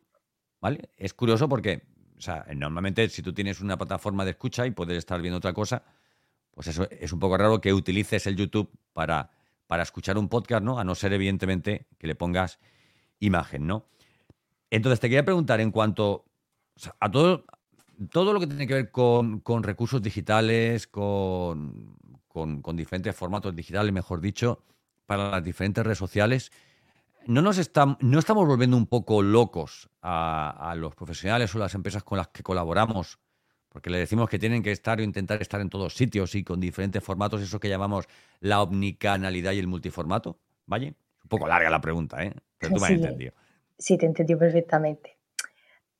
¿vale? 0.60 0.90
Es 0.96 1.12
curioso 1.14 1.48
porque, 1.48 1.82
o 2.16 2.20
sea, 2.20 2.46
normalmente 2.54 3.08
si 3.08 3.22
tú 3.22 3.32
tienes 3.32 3.60
una 3.60 3.76
plataforma 3.76 4.24
de 4.24 4.30
escucha 4.30 4.66
y 4.66 4.70
puedes 4.70 4.96
estar 4.96 5.20
viendo 5.20 5.38
otra 5.38 5.52
cosa, 5.52 5.82
pues 6.52 6.68
eso 6.68 6.88
es 6.90 7.12
un 7.12 7.18
poco 7.18 7.36
raro 7.36 7.60
que 7.60 7.72
utilices 7.72 8.28
el 8.28 8.36
YouTube 8.36 8.70
para, 8.92 9.32
para 9.66 9.82
escuchar 9.82 10.16
un 10.16 10.28
podcast, 10.28 10.62
¿no? 10.62 10.78
A 10.78 10.84
no 10.84 10.94
ser, 10.94 11.12
evidentemente, 11.12 11.88
que 11.98 12.06
le 12.06 12.14
pongas 12.14 12.60
imagen, 13.18 13.66
¿no? 13.66 13.88
Entonces, 14.70 15.00
te 15.00 15.08
quería 15.08 15.24
preguntar 15.24 15.60
en 15.60 15.72
cuanto 15.72 16.24
o 16.76 16.78
sea, 16.78 16.94
a 17.00 17.10
todo, 17.10 17.46
todo 18.12 18.32
lo 18.32 18.38
que 18.38 18.46
tiene 18.46 18.68
que 18.68 18.74
ver 18.74 18.90
con, 18.92 19.40
con 19.40 19.64
recursos 19.64 20.00
digitales, 20.00 20.86
con- 20.86 21.96
con 22.28 22.76
diferentes 22.76 23.16
formatos 23.16 23.56
digitales, 23.56 23.92
mejor 23.92 24.20
dicho, 24.20 24.62
para 25.08 25.30
las 25.30 25.42
diferentes 25.42 25.82
redes 25.82 25.96
sociales, 25.96 26.52
¿no, 27.26 27.40
nos 27.40 27.58
estam- 27.58 27.96
no 28.00 28.18
estamos 28.18 28.46
volviendo 28.46 28.76
un 28.76 28.86
poco 28.86 29.22
locos 29.22 29.88
a, 30.02 30.70
a 30.70 30.74
los 30.74 30.94
profesionales 30.94 31.54
o 31.54 31.58
las 31.58 31.74
empresas 31.74 32.04
con 32.04 32.18
las 32.18 32.28
que 32.28 32.42
colaboramos? 32.42 33.18
Porque 33.70 33.88
le 33.88 33.98
decimos 33.98 34.28
que 34.28 34.38
tienen 34.38 34.62
que 34.62 34.70
estar 34.70 34.98
o 34.98 35.02
intentar 35.02 35.40
estar 35.40 35.62
en 35.62 35.70
todos 35.70 35.94
sitios 35.94 36.34
y 36.34 36.44
con 36.44 36.60
diferentes 36.60 37.02
formatos, 37.02 37.40
eso 37.40 37.58
que 37.58 37.70
llamamos 37.70 38.04
la 38.40 38.60
omnicanalidad 38.62 39.52
y 39.52 39.58
el 39.58 39.66
multiformato. 39.66 40.38
¿Vale? 40.66 40.88
Un 41.24 41.28
poco 41.28 41.48
larga 41.48 41.70
la 41.70 41.80
pregunta, 41.80 42.22
¿eh? 42.22 42.34
Pero 42.58 42.74
tú 42.74 42.80
me 42.80 42.86
has 42.86 42.92
entendido. 42.92 43.32
Sí, 43.78 43.96
te 43.96 44.04
entendí 44.04 44.36
perfectamente. 44.36 45.16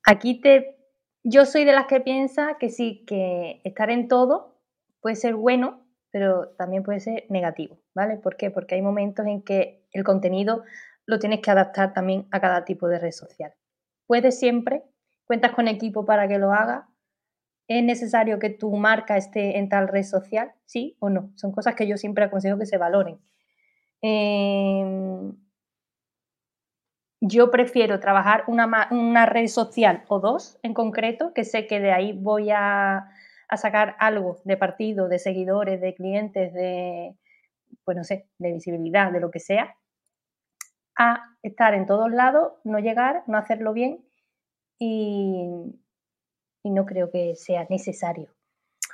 Aquí 0.03 0.39
te, 0.39 0.77
yo 1.23 1.47
soy 1.47 1.65
de 1.65 1.73
las 1.73 1.87
que 1.87 1.99
piensa 1.99 2.57
que 2.59 2.69
sí, 2.69 3.03
que 3.07 3.61
estar 3.63 3.89
en 3.89 4.07
todo 4.07 4.59
puede 5.01 5.15
ser 5.15 5.33
bueno, 5.33 5.81
pero 6.11 6.49
también 6.57 6.83
puede 6.83 6.99
ser 6.99 7.25
negativo, 7.29 7.79
¿vale? 7.93 8.17
¿Por 8.17 8.35
qué? 8.37 8.51
Porque 8.51 8.75
hay 8.75 8.81
momentos 8.81 9.25
en 9.25 9.41
que 9.41 9.85
el 9.91 10.03
contenido 10.03 10.63
lo 11.05 11.19
tienes 11.19 11.41
que 11.41 11.51
adaptar 11.51 11.93
también 11.93 12.27
a 12.31 12.39
cada 12.39 12.65
tipo 12.65 12.87
de 12.87 12.99
red 12.99 13.11
social. 13.11 13.53
Puedes 14.07 14.39
siempre, 14.39 14.83
cuentas 15.25 15.51
con 15.51 15.67
equipo 15.67 16.05
para 16.05 16.27
que 16.27 16.39
lo 16.39 16.53
haga. 16.53 16.89
¿Es 17.67 17.83
necesario 17.83 18.39
que 18.39 18.49
tu 18.49 18.75
marca 18.75 19.17
esté 19.17 19.57
en 19.59 19.69
tal 19.69 19.87
red 19.87 20.03
social? 20.03 20.53
Sí 20.65 20.97
o 20.99 21.09
no. 21.09 21.31
Son 21.35 21.51
cosas 21.51 21.75
que 21.75 21.87
yo 21.87 21.97
siempre 21.97 22.25
aconsejo 22.25 22.57
que 22.57 22.65
se 22.65 22.77
valoren. 22.77 23.19
Em, 24.01 25.33
yo 27.21 27.51
prefiero 27.51 27.99
trabajar 27.99 28.43
una, 28.47 28.87
una 28.91 29.25
red 29.25 29.47
social 29.47 30.03
o 30.07 30.19
dos 30.19 30.57
en 30.63 30.73
concreto, 30.73 31.33
que 31.33 31.43
sé 31.43 31.67
que 31.67 31.79
de 31.79 31.91
ahí 31.91 32.13
voy 32.13 32.49
a, 32.51 33.09
a 33.49 33.57
sacar 33.57 33.95
algo 33.99 34.37
de 34.45 34.57
partido, 34.57 35.07
de 35.09 35.19
seguidores, 35.19 35.81
de 35.81 35.95
clientes, 35.95 36.53
de, 36.53 37.15
pues 37.83 37.97
no 37.97 38.03
sé, 38.03 38.27
de 38.37 38.53
visibilidad, 38.53 39.11
de 39.11 39.19
lo 39.19 39.31
que 39.31 39.39
sea, 39.39 39.75
a 40.97 41.23
estar 41.43 41.73
en 41.73 41.85
todos 41.85 42.11
lados, 42.11 42.53
no 42.63 42.79
llegar, 42.79 43.23
no 43.27 43.37
hacerlo 43.37 43.73
bien 43.73 44.05
y, 44.79 45.47
y 46.63 46.69
no 46.71 46.85
creo 46.85 47.09
que 47.11 47.35
sea 47.35 47.65
necesario 47.69 48.29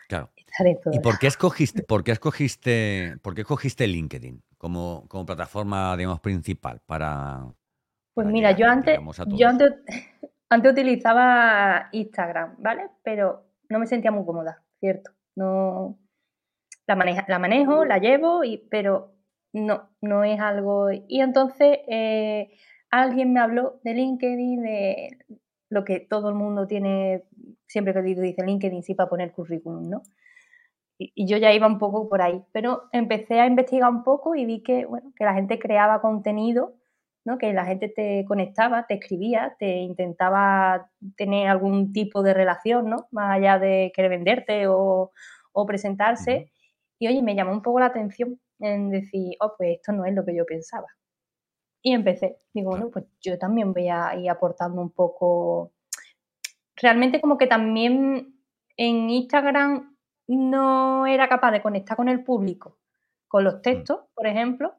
Claro. 0.08 0.30
estar 0.36 0.68
en 0.68 0.80
todos 0.82 0.96
¿Y 0.96 1.00
por 1.00 1.06
lados. 1.14 1.20
qué 1.20 1.28
escogiste, 1.28 1.84
por 1.88 2.04
qué 2.04 2.12
escogiste, 2.12 3.18
por 3.22 3.36
qué 3.36 3.42
escogiste 3.42 3.88
LinkedIn 3.88 4.42
como, 4.58 5.06
como 5.08 5.26
plataforma, 5.26 5.96
digamos, 5.98 6.20
principal 6.22 6.80
para, 6.86 7.40
Pues 8.14 8.26
para 8.26 8.32
mira, 8.32 8.52
llegar, 8.52 8.60
yo 8.60 8.68
antes, 8.70 9.00
yo 9.38 9.48
antes, 9.48 9.74
antes 10.50 10.72
utilizaba 10.72 11.90
Instagram, 11.92 12.56
¿vale? 12.60 12.90
Pero 13.04 13.46
no 13.70 13.80
me 13.80 13.88
sentía 13.88 14.12
muy 14.12 14.26
cómoda, 14.26 14.64
¿cierto? 14.80 15.12
No, 15.36 15.98
la, 16.88 16.96
maneja, 16.96 17.26
la 17.28 17.40
manejo, 17.40 17.86
la 17.86 17.98
llevo, 17.98 18.44
y, 18.44 18.58
pero 18.70 19.14
no, 19.54 19.90
no 20.02 20.24
es 20.24 20.40
algo... 20.40 20.92
Y 20.92 21.22
entonces 21.22 21.80
eh, 21.88 22.52
alguien 22.90 23.34
me 23.34 23.40
habló 23.40 23.80
de 23.84 23.94
LinkedIn, 23.94 24.62
de 24.62 25.18
lo 25.70 25.84
que 25.84 26.00
todo 26.00 26.30
el 26.30 26.36
mundo 26.36 26.68
tiene, 26.68 27.24
siempre 27.68 27.94
que 27.94 28.02
dice 28.02 28.46
LinkedIn, 28.46 28.84
sí, 28.84 28.96
para 28.96 29.10
poner 29.10 29.32
currículum, 29.32 29.90
¿no? 29.90 30.04
Y, 30.98 31.28
yo 31.28 31.38
ya 31.38 31.52
iba 31.54 31.68
un 31.68 31.80
poco 31.80 32.08
por 32.08 32.22
ahí, 32.22 32.44
pero 32.54 32.84
empecé 32.92 33.40
a 33.40 33.48
investigar 33.48 33.90
un 33.90 34.04
poco 34.04 34.36
y 34.36 34.46
vi 34.46 34.64
que, 34.64 34.86
bueno, 34.86 35.12
que 35.16 35.26
la 35.26 35.34
gente 35.34 35.60
creaba 35.60 36.02
contenido 36.02 36.76
¿no? 37.25 37.38
que 37.38 37.51
la 37.53 37.65
gente 37.65 37.89
te 37.89 38.24
conectaba, 38.25 38.86
te 38.88 38.96
escribía, 38.96 39.55
te 39.60 39.77
intentaba 39.79 40.89
tener 41.17 41.48
algún 41.48 41.91
tipo 41.91 42.24
de 42.24 42.34
relación, 42.34 42.89
¿no? 42.89 43.08
más 43.12 43.36
allá 43.36 43.60
de 43.60 43.91
querer 43.94 44.12
venderte 44.12 44.67
o, 44.67 45.12
o 45.51 45.65
presentarse. 45.65 46.51
Y 47.00 47.08
oye, 47.08 47.22
me 47.22 47.36
llamó 47.36 47.51
un 47.51 47.62
poco 47.62 47.79
la 47.79 47.88
atención 47.88 48.39
en 48.60 48.89
decir, 48.89 49.36
oh, 49.41 49.53
pues 49.58 49.77
esto 49.77 49.91
no 49.91 50.05
es 50.05 50.13
lo 50.13 50.24
que 50.24 50.36
yo 50.36 50.46
pensaba. 50.46 50.88
Y 51.82 51.94
empecé, 51.94 52.39
digo, 52.53 52.72
bueno, 52.72 52.89
pues 52.91 53.05
yo 53.22 53.38
también 53.38 53.74
voy 53.74 53.89
a 53.89 54.15
ir 54.15 54.29
aportando 54.29 54.82
un 54.82 54.91
poco. 54.91 55.72
Realmente 56.75 57.22
como 57.22 57.38
que 57.38 57.48
también 57.48 58.39
en 58.77 59.10
Instagram 59.10 59.96
no 60.27 61.05
era 61.05 61.29
capaz 61.29 61.51
de 61.51 61.62
conectar 61.62 61.96
con 61.96 62.10
el 62.10 62.24
público, 62.24 62.79
con 63.27 63.44
los 63.44 63.55
Mm, 63.55 63.62
textos, 63.62 64.00
por 64.13 64.27
ejemplo, 64.27 64.75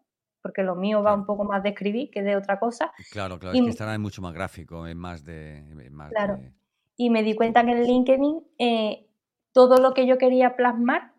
porque 0.47 0.63
lo 0.63 0.77
mío 0.77 1.03
va 1.03 1.13
un 1.13 1.23
Claro. 1.23 1.27
poco 1.27 1.43
más 1.45 1.61
de 1.65 1.71
escribir 1.71 2.09
que 2.09 2.23
de 2.23 2.37
otra 2.37 2.61
cosa. 2.61 2.93
Claro, 3.11 3.37
claro, 3.41 3.57
Y 3.57 3.59
es 3.59 3.65
que 3.65 3.69
Instagram 3.71 3.95
es 3.95 4.01
mucho 4.01 4.23
más 4.23 4.33
gráfico, 4.33 4.87
es 4.87 4.95
más 4.95 5.25
de, 5.25 5.59
es 5.59 5.91
más 5.91 6.11
claro, 6.13 6.37
de, 6.37 6.53
y 6.97 7.11
me 7.11 7.25
di 7.25 7.35
cuenta 7.35 7.65
que 7.65 7.73
en 7.73 7.83
LinkedIn 7.83 8.45
eh, 8.59 9.09
todo 9.51 9.79
lo 9.79 9.93
que 9.93 10.07
yo 10.07 10.19
quería 10.19 10.55
plasmar 10.55 11.15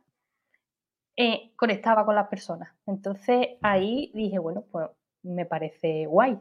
eh, 1.18 1.52
conectaba 1.58 2.06
con 2.06 2.16
las 2.16 2.30
personas. 2.30 2.70
Entonces 2.86 3.48
ahí 3.62 4.12
dije, 4.14 4.40
bueno, 4.40 4.64
pues 4.72 4.88
me 5.24 5.46
parece 5.46 6.06
guay. 6.06 6.38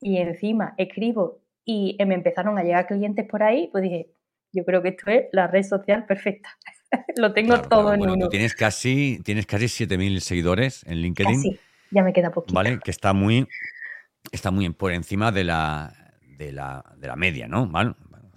Y 0.00 0.16
encima 0.16 0.74
escribo 0.76 1.38
y 1.64 1.96
me 2.04 2.14
empezaron 2.16 2.58
a 2.58 2.64
llegar 2.64 2.88
clientes 2.88 3.26
por 3.28 3.44
ahí, 3.44 3.68
pues 3.70 3.82
dije, 3.84 4.10
yo 4.52 4.64
creo 4.64 4.82
que 4.82 4.88
esto 4.88 5.08
es 5.10 5.26
la 5.30 5.46
red 5.46 5.62
social 5.62 6.04
perfecta. 6.04 6.48
Lo 7.16 7.32
tengo 7.32 7.60
todo 7.62 7.92
en 7.92 8.00
bueno, 8.00 8.14
uno. 8.14 8.28
tienes 8.28 8.54
casi, 8.54 9.20
tienes 9.24 9.46
casi 9.46 9.66
7.000 9.66 10.20
seguidores 10.20 10.84
en 10.86 10.98
LinkedIn. 10.98 11.40
Sí, 11.40 11.58
ya 11.90 12.02
me 12.02 12.12
queda 12.12 12.30
poquito. 12.30 12.54
Vale, 12.54 12.78
que 12.82 12.90
está 12.90 13.12
muy, 13.12 13.48
está 14.32 14.50
muy 14.50 14.68
por 14.70 14.92
encima 14.92 15.32
de 15.32 15.44
la, 15.44 15.94
de 16.36 16.52
la, 16.52 16.84
de 16.96 17.06
la 17.08 17.16
media, 17.16 17.48
¿no? 17.48 17.66
Bueno, 17.66 17.96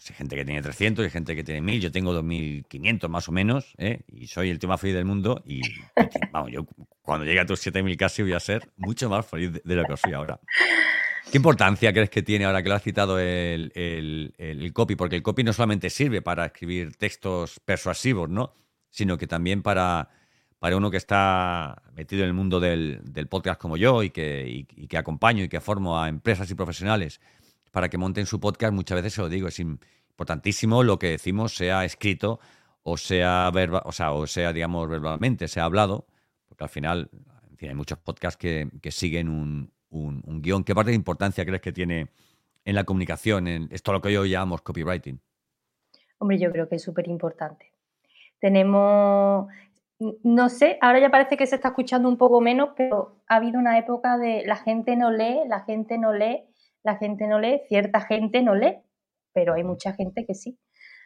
hay 0.10 0.16
gente 0.16 0.36
que 0.36 0.46
tiene 0.46 0.62
300, 0.62 1.04
hay 1.06 1.12
gente 1.12 1.36
que 1.36 1.44
tiene 1.44 1.62
1000, 1.62 1.82
yo 1.82 1.92
tengo 1.92 2.14
2500 2.14 3.10
más 3.10 3.28
o 3.28 3.32
menos, 3.32 3.74
¿eh? 3.78 4.02
y 4.08 4.28
soy 4.28 4.50
el 4.50 4.60
tío 4.60 4.70
más 4.70 4.80
feliz 4.80 4.96
del 4.96 5.06
mundo. 5.06 5.44
Y, 5.46 5.62
vamos, 6.32 6.52
yo 6.52 6.66
cuando 7.02 7.26
llegue 7.26 7.40
a 7.40 7.46
tus 7.46 7.60
7000 7.60 7.98
casi 7.98 8.22
voy 8.22 8.34
a 8.34 8.40
ser 8.40 8.70
mucho 8.78 9.10
más 9.10 9.26
feliz 9.26 9.62
de, 9.64 9.76
lo 9.76 9.84
que 9.86 9.98
soy 9.98 10.14
ahora. 10.14 10.40
¿Qué 11.32 11.38
importancia 11.38 11.92
crees 11.92 12.10
que 12.10 12.22
tiene 12.22 12.46
ahora 12.46 12.64
que 12.64 12.70
lo 12.70 12.76
has 12.76 12.84
citado 12.84 13.20
el, 13.20 13.72
el, 13.76 14.74
copy? 14.74 14.96
Porque 14.96 15.16
el 15.16 15.24
copy 15.24 15.44
no 15.44 15.52
solamente 15.52 15.90
sirve 15.90 16.22
para 16.22 16.46
escribir 16.46 16.96
textos 16.96 17.60
persuasivos, 17.66 18.30
¿no? 18.30 18.54
Sino 18.90 19.18
que 19.18 19.28
también 19.28 19.62
para, 19.62 20.10
para 20.60 20.78
uno 20.78 20.90
que 20.90 20.98
está 20.98 21.82
metido 21.94 22.24
en 22.24 22.30
el 22.30 22.34
mundo 22.34 22.60
del, 22.60 23.02
podcast 23.30 23.60
como 23.60 23.78
yo 23.78 24.04
y 24.04 24.10
que, 24.10 24.46
y 24.48 24.88
que 24.88 24.98
acompaño 24.98 25.44
y 25.44 25.50
que 25.50 25.62
formo 25.62 26.00
a 26.00 26.10
empresas 26.10 26.50
y 26.50 26.56
profesionales 26.56 27.22
para 27.72 27.90
que 27.90 27.98
monten 27.98 28.26
su 28.26 28.40
podcast, 28.40 28.74
muchas 28.74 28.96
veces 28.96 29.14
se 29.14 29.22
lo 29.22 29.30
digo, 29.30 29.48
es 29.48 29.60
importantísimo 29.60 30.84
lo 30.84 30.98
que 30.98 31.12
decimos 31.12 31.54
sea 31.54 31.86
escrito 31.86 32.40
o 32.90 32.96
sea, 32.96 33.52
verba, 33.54 33.82
o 33.84 33.92
sea, 33.92 34.14
o 34.14 34.26
sea, 34.28 34.54
digamos, 34.54 34.88
verbalmente, 34.88 35.50
sea 35.50 35.66
hablado, 35.66 36.08
porque 36.48 36.64
al 36.64 36.70
final, 36.70 37.10
hay 37.60 37.76
muchos 37.76 37.98
podcasts 37.98 38.38
que, 38.38 38.70
siguen 38.92 39.28
un, 39.28 39.74
un, 39.90 40.42
guion. 40.42 40.64
¿Qué 40.64 40.74
parte 40.74 40.92
de 40.92 40.96
importancia 40.96 41.46
crees 41.46 41.62
que 41.62 41.74
tiene 41.74 42.08
en 42.64 42.76
la 42.76 42.86
comunicación, 42.86 43.50
en 43.50 43.68
esto 43.74 43.92
lo 43.92 44.00
que 44.00 44.18
hoy 44.18 44.30
llamamos 44.30 44.62
copywriting? 44.62 45.20
Hombre, 46.20 46.40
yo 46.40 46.50
creo 46.50 46.70
que 46.70 46.76
es 46.78 46.82
súper 46.82 47.10
importante. 47.10 47.74
Tenemos, 48.40 49.50
no 50.00 50.50
sé, 50.50 50.78
ahora 50.82 51.00
ya 51.00 51.10
parece 51.10 51.38
que 51.38 51.48
se 51.48 51.56
está 51.56 51.70
escuchando 51.70 52.08
un 52.08 52.18
poco 52.18 52.40
menos, 52.40 52.70
pero 52.76 53.22
ha 53.28 53.38
habido 53.38 53.60
una 53.60 53.78
época 53.80 54.18
de 54.18 54.44
la 54.46 54.58
gente 54.58 54.96
no 54.96 55.12
lee, 55.12 55.42
la 55.48 55.62
gente 55.62 55.98
no 55.98 56.14
lee, 56.14 56.44
la 56.84 56.98
gente 56.98 57.28
no 57.28 57.40
lee, 57.40 57.62
cierta 57.68 58.02
gente 58.02 58.44
no 58.44 58.54
lee, 58.54 58.78
pero 59.34 59.54
hay 59.56 59.64
mucha 59.64 59.94
gente 59.94 60.26
que 60.26 60.36
sí. 60.36 60.60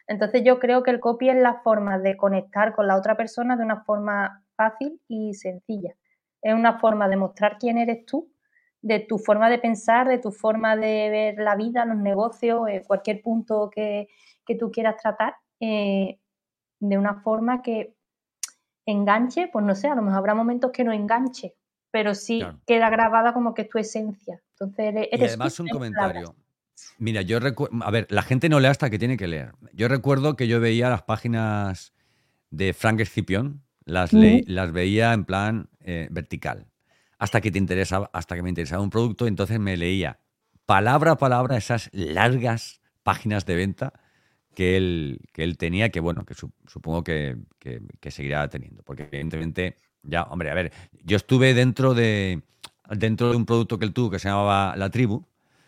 Entonces 0.06 0.42
yo 0.44 0.58
creo 0.58 0.82
que 0.82 0.90
el 0.90 1.00
copy 1.00 1.30
es 1.30 1.36
la 1.36 1.62
forma 1.62 1.98
de 1.98 2.16
conectar 2.16 2.74
con 2.74 2.86
la 2.86 2.96
otra 2.96 3.16
persona 3.16 3.56
de 3.56 3.64
una 3.64 3.82
forma 3.84 4.44
fácil 4.56 5.00
y 5.08 5.34
sencilla. 5.34 5.94
Es 6.42 6.54
una 6.54 6.78
forma 6.78 7.08
de 7.08 7.16
mostrar 7.16 7.56
quién 7.58 7.78
eres 7.78 8.04
tú, 8.04 8.30
de 8.82 9.00
tu 9.00 9.18
forma 9.18 9.48
de 9.48 9.58
pensar, 9.58 10.08
de 10.08 10.18
tu 10.18 10.32
forma 10.32 10.76
de 10.76 11.08
ver 11.10 11.38
la 11.38 11.56
vida, 11.56 11.84
los 11.86 11.96
negocios, 11.98 12.68
eh, 12.68 12.82
cualquier 12.86 13.22
punto 13.22 13.70
que, 13.70 14.08
tú 14.58 14.70
quieras 14.70 14.96
tratar, 15.00 15.34
eh, 15.60 16.18
de 16.80 16.98
una 16.98 17.22
forma 17.22 17.62
que 17.62 17.94
enganche, 18.86 19.48
pues 19.52 19.64
no 19.64 19.74
sé, 19.74 19.88
a 19.88 19.94
lo 19.94 20.02
mejor 20.02 20.18
habrá 20.18 20.34
momentos 20.34 20.70
que 20.72 20.84
no 20.84 20.92
enganche, 20.92 21.54
pero 21.90 22.14
sí 22.14 22.42
queda 22.66 22.90
grabada 22.90 23.32
como 23.32 23.54
que 23.54 23.62
es 23.62 23.68
tu 23.68 23.78
esencia. 23.78 24.40
Entonces 24.58 25.08
y 25.12 25.24
además 25.24 25.58
un 25.60 25.68
comentario. 25.68 26.34
Mira, 26.98 27.22
yo 27.22 27.38
recuerdo, 27.38 27.84
a 27.84 27.90
ver, 27.90 28.06
la 28.10 28.22
gente 28.22 28.48
no 28.48 28.58
lee 28.58 28.68
hasta 28.68 28.90
que 28.90 28.98
tiene 28.98 29.16
que 29.16 29.28
leer. 29.28 29.52
Yo 29.72 29.88
recuerdo 29.88 30.36
que 30.36 30.48
yo 30.48 30.60
veía 30.60 30.88
las 30.88 31.02
páginas 31.02 31.92
de 32.50 32.72
Frank 32.72 33.00
Escipión, 33.00 33.62
las, 33.84 34.12
las 34.12 34.72
veía 34.72 35.12
en 35.12 35.24
plan 35.24 35.68
eh, 35.80 36.08
vertical, 36.10 36.66
hasta 37.18 37.40
que 37.40 37.50
te 37.50 37.58
interesaba, 37.58 38.10
hasta 38.12 38.34
que 38.34 38.42
me 38.42 38.48
interesaba 38.48 38.82
un 38.82 38.90
producto, 38.90 39.26
entonces 39.26 39.58
me 39.60 39.76
leía 39.76 40.20
palabra 40.66 41.12
a 41.12 41.18
palabra 41.18 41.56
esas 41.56 41.88
largas 41.92 42.80
páginas 43.02 43.46
de 43.46 43.56
venta 43.56 43.92
que 44.54 44.76
él, 44.76 45.20
que 45.32 45.44
él 45.44 45.56
tenía, 45.56 45.90
que 45.90 46.00
bueno, 46.00 46.24
que 46.24 46.34
supongo 46.34 47.02
que, 47.02 47.36
que, 47.58 48.10
seguirá 48.10 48.48
teniendo, 48.48 48.82
porque 48.82 49.04
evidentemente, 49.04 49.76
ya, 50.02 50.24
hombre, 50.24 50.50
a 50.50 50.54
ver, 50.54 50.72
yo 51.04 51.16
estuve 51.16 51.54
dentro 51.54 51.94
de, 51.94 52.42
dentro 52.90 53.30
de 53.30 53.36
un 53.36 53.46
producto 53.46 53.78
que 53.78 53.84
él 53.84 53.92
tuvo 53.92 54.10
que 54.10 54.18
se 54.18 54.28
llamaba 54.28 54.74
La 54.76 54.90
Tribu. 54.90 55.24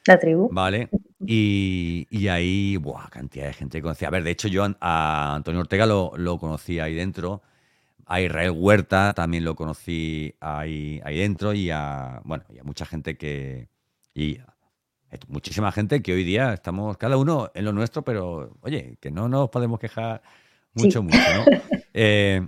La 0.07 0.18
Tribu. 0.18 0.51
Vale. 0.53 0.90
Y, 1.27 2.07
y 2.11 2.29
ahí, 2.29 2.77
buah, 2.77 3.09
cantidad 3.09 3.47
de 3.47 3.55
gente 3.55 3.79
que 3.79 3.83
conocía. 3.83 4.09
A 4.09 4.11
ver, 4.11 4.23
de 4.23 4.31
hecho, 4.31 4.49
yo 4.49 4.66
a 4.81 5.35
Antonio 5.35 5.61
Ortega 5.61 5.87
lo, 5.87 6.12
lo 6.16 6.38
conocí 6.38 6.79
ahí 6.79 6.94
dentro. 6.94 7.42
A 8.07 8.20
Israel 8.20 8.53
Huerta 8.55 9.14
también 9.14 9.44
lo 9.44 9.55
conocí 9.55 10.35
ahí, 10.40 11.01
ahí 11.05 11.18
dentro. 11.18 11.55
Y 11.55 11.70
a, 11.70 12.20
bueno, 12.25 12.44
y 12.55 12.59
a 12.59 12.64
mucha 12.64 12.85
gente 12.85 13.16
que. 13.16 13.68
Y 14.14 14.38
muchísima 15.29 15.72
gente 15.72 16.03
que 16.03 16.12
hoy 16.12 16.24
día 16.24 16.55
estamos 16.55 16.96
cada 16.96 17.16
uno 17.16 17.50
en 17.55 17.64
lo 17.64 17.72
nuestro, 17.72 18.03
pero 18.03 18.57
oye, 18.61 18.96
que 19.00 19.11
no 19.11 19.29
nos 19.29 19.50
podemos 19.50 19.79
quejar 19.79 20.22
mucho, 20.74 21.03
mucho, 21.03 21.18
¿no? 21.18 21.44
Eh, 21.96 22.44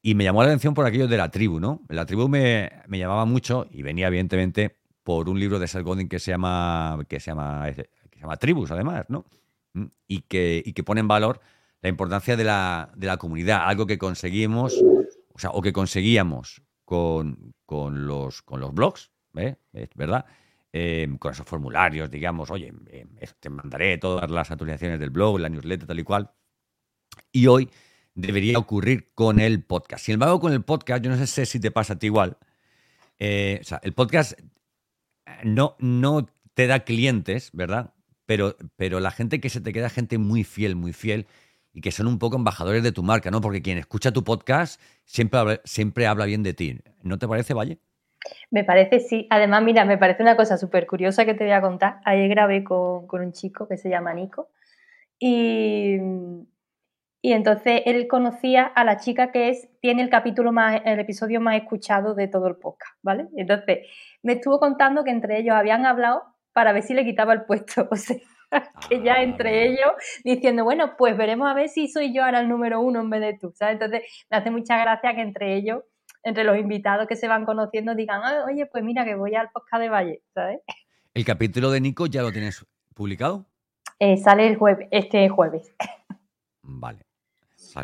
y 0.00 0.14
me 0.14 0.24
llamó 0.24 0.42
la 0.42 0.48
atención 0.48 0.72
por 0.72 0.86
aquello 0.86 1.06
de 1.06 1.18
la 1.18 1.30
tribu, 1.30 1.60
¿no? 1.60 1.82
La 1.90 2.06
tribu 2.06 2.26
me, 2.26 2.70
llamaba 2.88 3.26
mucho 3.26 3.66
y 3.70 3.82
venía 3.82 4.06
evidentemente 4.06 4.78
por 5.02 5.28
un 5.28 5.38
libro 5.38 5.58
de 5.58 5.68
Seth 5.68 5.82
Godin 5.82 6.08
que 6.08 6.18
se 6.18 6.30
llama, 6.30 6.98
que 7.06 7.20
se 7.20 7.30
llama, 7.30 7.66
que 7.70 7.84
se 8.14 8.20
llama 8.20 8.38
Tribus, 8.38 8.70
además, 8.70 9.04
¿no? 9.08 9.26
Mm, 9.74 9.84
y 10.06 10.22
que, 10.22 10.62
y 10.64 10.72
que 10.72 10.82
pone 10.82 11.00
en 11.00 11.08
valor 11.08 11.40
la 11.82 11.90
importancia 11.90 12.34
de 12.34 12.44
la, 12.44 12.90
de 12.96 13.06
la 13.06 13.18
comunidad, 13.18 13.64
algo 13.64 13.86
que 13.86 13.98
conseguimos, 13.98 14.82
o 15.34 15.38
sea, 15.38 15.50
o 15.50 15.60
que 15.60 15.74
conseguíamos 15.74 16.62
con, 16.86 17.54
con, 17.66 18.06
los, 18.06 18.40
con 18.40 18.60
los 18.60 18.72
blogs, 18.72 19.10
¿eh? 19.36 19.56
¿Es 19.74 19.90
verdad? 19.94 20.24
Eh, 20.80 21.08
con 21.18 21.32
esos 21.32 21.44
formularios, 21.44 22.08
digamos, 22.08 22.52
oye, 22.52 22.72
eh, 22.86 23.04
te 23.40 23.50
mandaré 23.50 23.98
todas 23.98 24.30
las 24.30 24.48
actualizaciones 24.48 25.00
del 25.00 25.10
blog, 25.10 25.40
la 25.40 25.48
newsletter, 25.48 25.88
tal 25.88 25.98
y 25.98 26.04
cual. 26.04 26.30
Y 27.32 27.48
hoy 27.48 27.68
debería 28.14 28.58
ocurrir 28.58 29.10
con 29.12 29.40
el 29.40 29.64
podcast. 29.64 30.04
Sin 30.04 30.12
embargo, 30.14 30.38
con 30.38 30.52
el 30.52 30.62
podcast, 30.62 31.02
yo 31.02 31.10
no 31.10 31.26
sé 31.26 31.46
si 31.46 31.58
te 31.58 31.72
pasa 31.72 31.94
a 31.94 31.98
ti 31.98 32.06
igual. 32.06 32.38
Eh, 33.18 33.58
o 33.60 33.64
sea, 33.64 33.80
el 33.82 33.92
podcast 33.92 34.38
no, 35.42 35.74
no 35.80 36.26
te 36.54 36.68
da 36.68 36.84
clientes, 36.84 37.50
¿verdad? 37.52 37.92
Pero, 38.24 38.56
pero 38.76 39.00
la 39.00 39.10
gente 39.10 39.40
que 39.40 39.50
se 39.50 39.60
te 39.60 39.72
queda, 39.72 39.90
gente 39.90 40.16
muy 40.16 40.44
fiel, 40.44 40.76
muy 40.76 40.92
fiel, 40.92 41.26
y 41.72 41.80
que 41.80 41.90
son 41.90 42.06
un 42.06 42.20
poco 42.20 42.36
embajadores 42.36 42.84
de 42.84 42.92
tu 42.92 43.02
marca, 43.02 43.32
¿no? 43.32 43.40
Porque 43.40 43.62
quien 43.62 43.78
escucha 43.78 44.12
tu 44.12 44.22
podcast 44.22 44.80
siempre 45.04 45.60
siempre 45.64 46.06
habla 46.06 46.24
bien 46.24 46.44
de 46.44 46.54
ti. 46.54 46.78
¿No 47.02 47.18
te 47.18 47.26
parece, 47.26 47.52
Valle? 47.52 47.80
Me 48.50 48.64
parece, 48.64 49.00
sí. 49.00 49.26
Además, 49.30 49.62
mira, 49.62 49.84
me 49.84 49.98
parece 49.98 50.22
una 50.22 50.36
cosa 50.36 50.56
súper 50.58 50.86
curiosa 50.86 51.24
que 51.24 51.34
te 51.34 51.44
voy 51.44 51.52
a 51.52 51.60
contar. 51.60 52.00
Ayer 52.04 52.28
grabé 52.28 52.64
con, 52.64 53.06
con 53.06 53.20
un 53.20 53.32
chico 53.32 53.68
que 53.68 53.76
se 53.76 53.90
llama 53.90 54.14
Nico 54.14 54.50
y 55.18 55.98
y 57.20 57.32
entonces 57.32 57.82
él 57.84 58.06
conocía 58.06 58.64
a 58.64 58.84
la 58.84 58.96
chica 58.96 59.32
que 59.32 59.48
es, 59.48 59.68
tiene 59.80 60.02
el 60.02 60.10
capítulo 60.10 60.52
más, 60.52 60.80
el 60.84 61.00
episodio 61.00 61.40
más 61.40 61.56
escuchado 61.56 62.14
de 62.14 62.28
todo 62.28 62.46
el 62.46 62.56
podcast, 62.56 62.94
¿vale? 63.02 63.26
Entonces 63.36 63.86
me 64.22 64.34
estuvo 64.34 64.60
contando 64.60 65.02
que 65.02 65.10
entre 65.10 65.38
ellos 65.40 65.56
habían 65.56 65.84
hablado 65.84 66.22
para 66.52 66.72
ver 66.72 66.82
si 66.82 66.94
le 66.94 67.04
quitaba 67.04 67.32
el 67.32 67.44
puesto. 67.44 67.88
O 67.92 67.96
sea, 67.96 68.16
que 68.88 69.02
ya 69.02 69.16
ah, 69.16 69.22
entre 69.22 69.66
ellos 69.66 69.90
diciendo, 70.24 70.64
bueno, 70.64 70.94
pues 70.96 71.14
veremos 71.18 71.50
a 71.50 71.52
ver 71.52 71.68
si 71.68 71.86
soy 71.86 72.14
yo 72.14 72.24
ahora 72.24 72.40
el 72.40 72.48
número 72.48 72.80
uno 72.80 73.00
en 73.00 73.10
vez 73.10 73.20
de 73.20 73.38
tú, 73.38 73.52
¿sabes? 73.54 73.74
Entonces 73.74 74.02
me 74.30 74.38
hace 74.38 74.50
mucha 74.50 74.78
gracia 74.78 75.14
que 75.14 75.20
entre 75.20 75.54
ellos, 75.54 75.82
entre 76.22 76.44
los 76.44 76.58
invitados 76.58 77.06
que 77.06 77.16
se 77.16 77.28
van 77.28 77.44
conociendo, 77.44 77.94
digan, 77.94 78.22
oye, 78.46 78.66
pues 78.66 78.84
mira 78.84 79.04
que 79.04 79.14
voy 79.14 79.34
al 79.34 79.50
podcast 79.50 79.82
de 79.82 79.88
Valle, 79.88 80.22
¿sabes? 80.34 80.60
¿El 81.14 81.24
capítulo 81.24 81.70
de 81.70 81.80
Nico 81.80 82.06
ya 82.06 82.22
lo 82.22 82.32
tienes 82.32 82.66
publicado? 82.94 83.46
Eh, 83.98 84.16
sale 84.16 84.46
el 84.46 84.56
jueves, 84.56 84.88
este 84.90 85.28
jueves. 85.28 85.74
Vale 86.62 87.08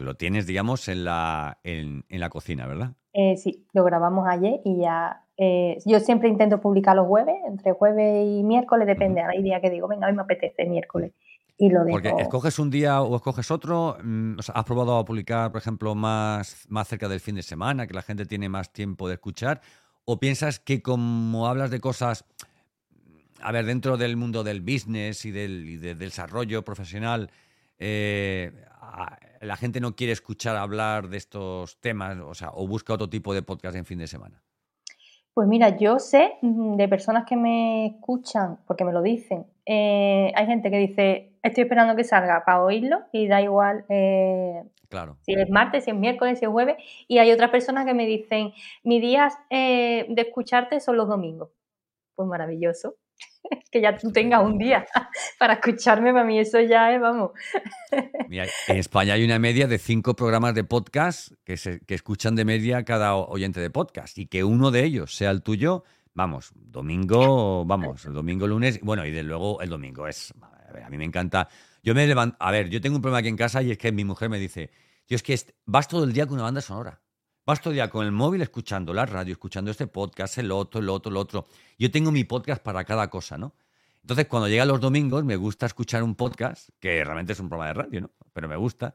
lo 0.00 0.14
tienes, 0.14 0.46
digamos, 0.46 0.88
en 0.88 1.04
la, 1.04 1.58
en, 1.62 2.04
la 2.08 2.28
cocina, 2.30 2.66
¿verdad? 2.66 2.92
Eh, 3.12 3.36
sí, 3.36 3.66
lo 3.72 3.84
grabamos 3.84 4.26
ayer 4.28 4.60
y 4.64 4.80
ya. 4.80 5.22
Eh, 5.36 5.78
yo 5.84 6.00
siempre 6.00 6.28
intento 6.28 6.60
publicar 6.60 6.96
los 6.96 7.06
jueves, 7.06 7.34
entre 7.46 7.72
jueves 7.72 8.26
y 8.26 8.42
miércoles, 8.42 8.86
depende. 8.86 9.20
Hay 9.20 9.42
días 9.42 9.60
que 9.60 9.70
digo, 9.70 9.88
venga, 9.88 10.06
hoy 10.06 10.14
me 10.14 10.22
apetece 10.22 10.64
miércoles. 10.66 11.12
Y 11.56 11.70
lo 11.70 11.84
dejo. 11.84 11.92
Porque 11.92 12.22
escoges 12.22 12.58
un 12.58 12.70
día 12.70 13.00
o 13.00 13.16
escoges 13.16 13.50
otro. 13.50 13.96
Mm, 14.02 14.38
¿Has 14.52 14.64
probado 14.64 14.98
a 14.98 15.04
publicar, 15.04 15.52
por 15.52 15.60
ejemplo, 15.60 15.94
más, 15.94 16.66
más 16.68 16.88
cerca 16.88 17.08
del 17.08 17.20
fin 17.20 17.36
de 17.36 17.42
semana, 17.42 17.86
que 17.86 17.94
la 17.94 18.02
gente 18.02 18.26
tiene 18.26 18.48
más 18.48 18.72
tiempo 18.72 19.08
de 19.08 19.14
escuchar? 19.14 19.60
¿O 20.04 20.18
piensas 20.18 20.58
que 20.58 20.82
como 20.82 21.46
hablas 21.46 21.70
de 21.70 21.80
cosas, 21.80 22.24
a 23.40 23.52
ver, 23.52 23.66
dentro 23.66 23.96
del 23.96 24.16
mundo 24.16 24.44
del 24.44 24.60
business 24.60 25.24
y 25.24 25.30
del, 25.30 25.80
del 25.80 25.98
desarrollo 25.98 26.64
profesional, 26.64 27.30
eh, 27.78 28.52
la 29.40 29.56
gente 29.56 29.80
no 29.80 29.94
quiere 29.96 30.12
escuchar 30.12 30.56
hablar 30.56 31.08
de 31.08 31.16
estos 31.16 31.80
temas, 31.80 32.18
o 32.18 32.34
sea, 32.34 32.50
o 32.54 32.66
busca 32.66 32.94
otro 32.94 33.08
tipo 33.08 33.34
de 33.34 33.42
podcast 33.42 33.76
en 33.76 33.84
fin 33.84 33.98
de 33.98 34.06
semana? 34.06 34.42
Pues 35.34 35.48
mira, 35.48 35.76
yo 35.76 35.98
sé 35.98 36.38
de 36.42 36.88
personas 36.88 37.24
que 37.26 37.36
me 37.36 37.86
escuchan, 37.86 38.58
porque 38.68 38.84
me 38.84 38.92
lo 38.92 39.02
dicen. 39.02 39.46
Eh, 39.66 40.32
hay 40.32 40.46
gente 40.46 40.70
que 40.70 40.78
dice, 40.78 41.32
estoy 41.42 41.64
esperando 41.64 41.96
que 41.96 42.04
salga 42.04 42.44
para 42.44 42.62
oírlo 42.62 43.00
y 43.12 43.26
da 43.26 43.42
igual 43.42 43.84
eh, 43.88 44.62
claro. 44.88 45.16
si 45.22 45.32
es 45.32 45.50
martes, 45.50 45.84
si 45.84 45.90
es 45.90 45.96
miércoles, 45.96 46.38
si 46.38 46.44
es 46.44 46.50
jueves. 46.52 46.76
Y 47.08 47.18
hay 47.18 47.32
otras 47.32 47.50
personas 47.50 47.84
que 47.84 47.94
me 47.94 48.06
dicen, 48.06 48.52
mis 48.84 49.00
días 49.02 49.34
eh, 49.50 50.06
de 50.08 50.22
escucharte 50.22 50.78
son 50.78 50.96
los 50.96 51.08
domingos. 51.08 51.50
Pues 52.14 52.28
maravilloso. 52.28 52.94
que 53.70 53.80
ya 53.80 53.96
tú 53.96 54.12
tengas 54.12 54.42
un 54.42 54.58
día 54.58 54.86
para 55.38 55.54
escucharme, 55.54 56.12
para 56.12 56.24
mí 56.24 56.38
eso 56.38 56.60
ya 56.60 56.92
es, 56.92 57.00
vamos. 57.00 57.32
Mira, 58.28 58.46
en 58.68 58.76
España 58.76 59.14
hay 59.14 59.24
una 59.24 59.38
media 59.38 59.66
de 59.66 59.78
cinco 59.78 60.14
programas 60.14 60.54
de 60.54 60.64
podcast 60.64 61.32
que, 61.44 61.54
escuchan 61.88 62.34
de 62.34 62.44
media 62.44 62.84
cada 62.84 63.16
oyente 63.16 63.60
de 63.60 63.70
podcast 63.70 64.18
y 64.18 64.26
que 64.26 64.44
uno 64.44 64.70
de 64.70 64.84
ellos 64.84 65.14
sea 65.14 65.30
el 65.30 65.42
tuyo, 65.42 65.84
vamos, 66.14 66.52
domingo, 66.54 67.64
vamos, 67.64 68.04
el 68.06 68.14
domingo, 68.14 68.46
lunes, 68.46 68.80
bueno, 68.82 69.04
y 69.06 69.10
de 69.10 69.22
luego 69.22 69.60
el 69.60 69.68
domingo 69.68 70.06
es, 70.06 70.32
a, 70.82 70.90
mí 70.90 70.98
me 70.98 71.04
encanta. 71.04 71.48
Yo 71.82 71.94
me 71.94 72.06
levanto, 72.06 72.36
a 72.40 72.50
ver, 72.50 72.70
yo 72.70 72.80
tengo 72.80 72.96
un 72.96 73.02
problema 73.02 73.18
aquí 73.18 73.28
en 73.28 73.36
casa 73.36 73.62
y 73.62 73.70
es 73.70 73.78
que 73.78 73.92
mi 73.92 74.04
mujer 74.04 74.30
me 74.30 74.38
dice, 74.38 74.70
yo 75.06 75.16
es 75.16 75.22
que 75.22 75.38
vas 75.66 75.86
todo 75.86 76.04
el 76.04 76.12
día 76.12 76.26
con 76.26 76.34
una 76.34 76.44
banda 76.44 76.62
sonora. 76.62 77.00
Vas 77.46 77.60
todo 77.60 77.72
el 77.72 77.74
día 77.74 77.90
con 77.90 78.06
el 78.06 78.12
móvil 78.12 78.40
escuchando 78.40 78.94
la 78.94 79.04
radio, 79.04 79.32
escuchando 79.32 79.70
este 79.70 79.86
podcast, 79.86 80.38
el 80.38 80.50
otro, 80.50 80.80
el 80.80 80.88
otro, 80.88 81.10
el 81.10 81.18
otro. 81.18 81.46
Yo 81.78 81.90
tengo 81.90 82.10
mi 82.10 82.24
podcast 82.24 82.62
para 82.62 82.84
cada 82.84 83.10
cosa, 83.10 83.36
¿no? 83.36 83.54
Entonces, 84.00 84.26
cuando 84.28 84.48
llegan 84.48 84.66
los 84.68 84.80
domingos, 84.80 85.24
me 85.24 85.36
gusta 85.36 85.66
escuchar 85.66 86.02
un 86.02 86.14
podcast, 86.14 86.70
que 86.80 87.04
realmente 87.04 87.34
es 87.34 87.40
un 87.40 87.50
programa 87.50 87.68
de 87.68 87.74
radio, 87.74 88.00
¿no? 88.00 88.10
Pero 88.32 88.48
me 88.48 88.56
gusta. 88.56 88.94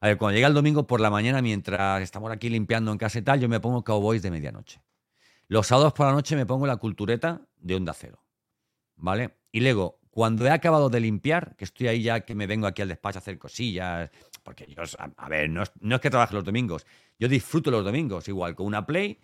A 0.00 0.08
ver, 0.08 0.18
cuando 0.18 0.34
llega 0.34 0.46
el 0.46 0.52
domingo 0.52 0.86
por 0.86 1.00
la 1.00 1.08
mañana, 1.08 1.40
mientras 1.40 2.02
estamos 2.02 2.30
aquí 2.30 2.50
limpiando 2.50 2.92
en 2.92 2.98
casa 2.98 3.18
y 3.18 3.22
tal, 3.22 3.40
yo 3.40 3.48
me 3.48 3.60
pongo 3.60 3.82
Cowboys 3.82 4.20
de 4.20 4.30
medianoche. 4.30 4.82
Los 5.48 5.66
sábados 5.68 5.94
por 5.94 6.04
la 6.04 6.12
noche 6.12 6.36
me 6.36 6.44
pongo 6.44 6.66
la 6.66 6.76
cultureta 6.76 7.40
de 7.56 7.76
Onda 7.76 7.94
Cero. 7.94 8.22
¿Vale? 8.96 9.36
Y 9.52 9.60
luego, 9.60 10.00
cuando 10.10 10.46
he 10.46 10.50
acabado 10.50 10.90
de 10.90 11.00
limpiar, 11.00 11.56
que 11.56 11.64
estoy 11.64 11.88
ahí 11.88 12.02
ya 12.02 12.20
que 12.20 12.34
me 12.34 12.46
vengo 12.46 12.66
aquí 12.66 12.82
al 12.82 12.88
despacho 12.88 13.18
a 13.18 13.20
hacer 13.20 13.38
cosillas, 13.38 14.10
porque 14.42 14.66
yo, 14.66 14.82
a, 15.16 15.28
ver, 15.30 15.48
no 15.48 15.62
es 15.62 16.00
que 16.00 16.10
trabaje 16.10 16.34
los 16.34 16.44
domingos, 16.44 16.86
yo 17.18 17.28
disfruto 17.28 17.70
los 17.70 17.84
domingos, 17.84 18.28
igual 18.28 18.54
con 18.54 18.66
una 18.66 18.86
Play 18.86 19.18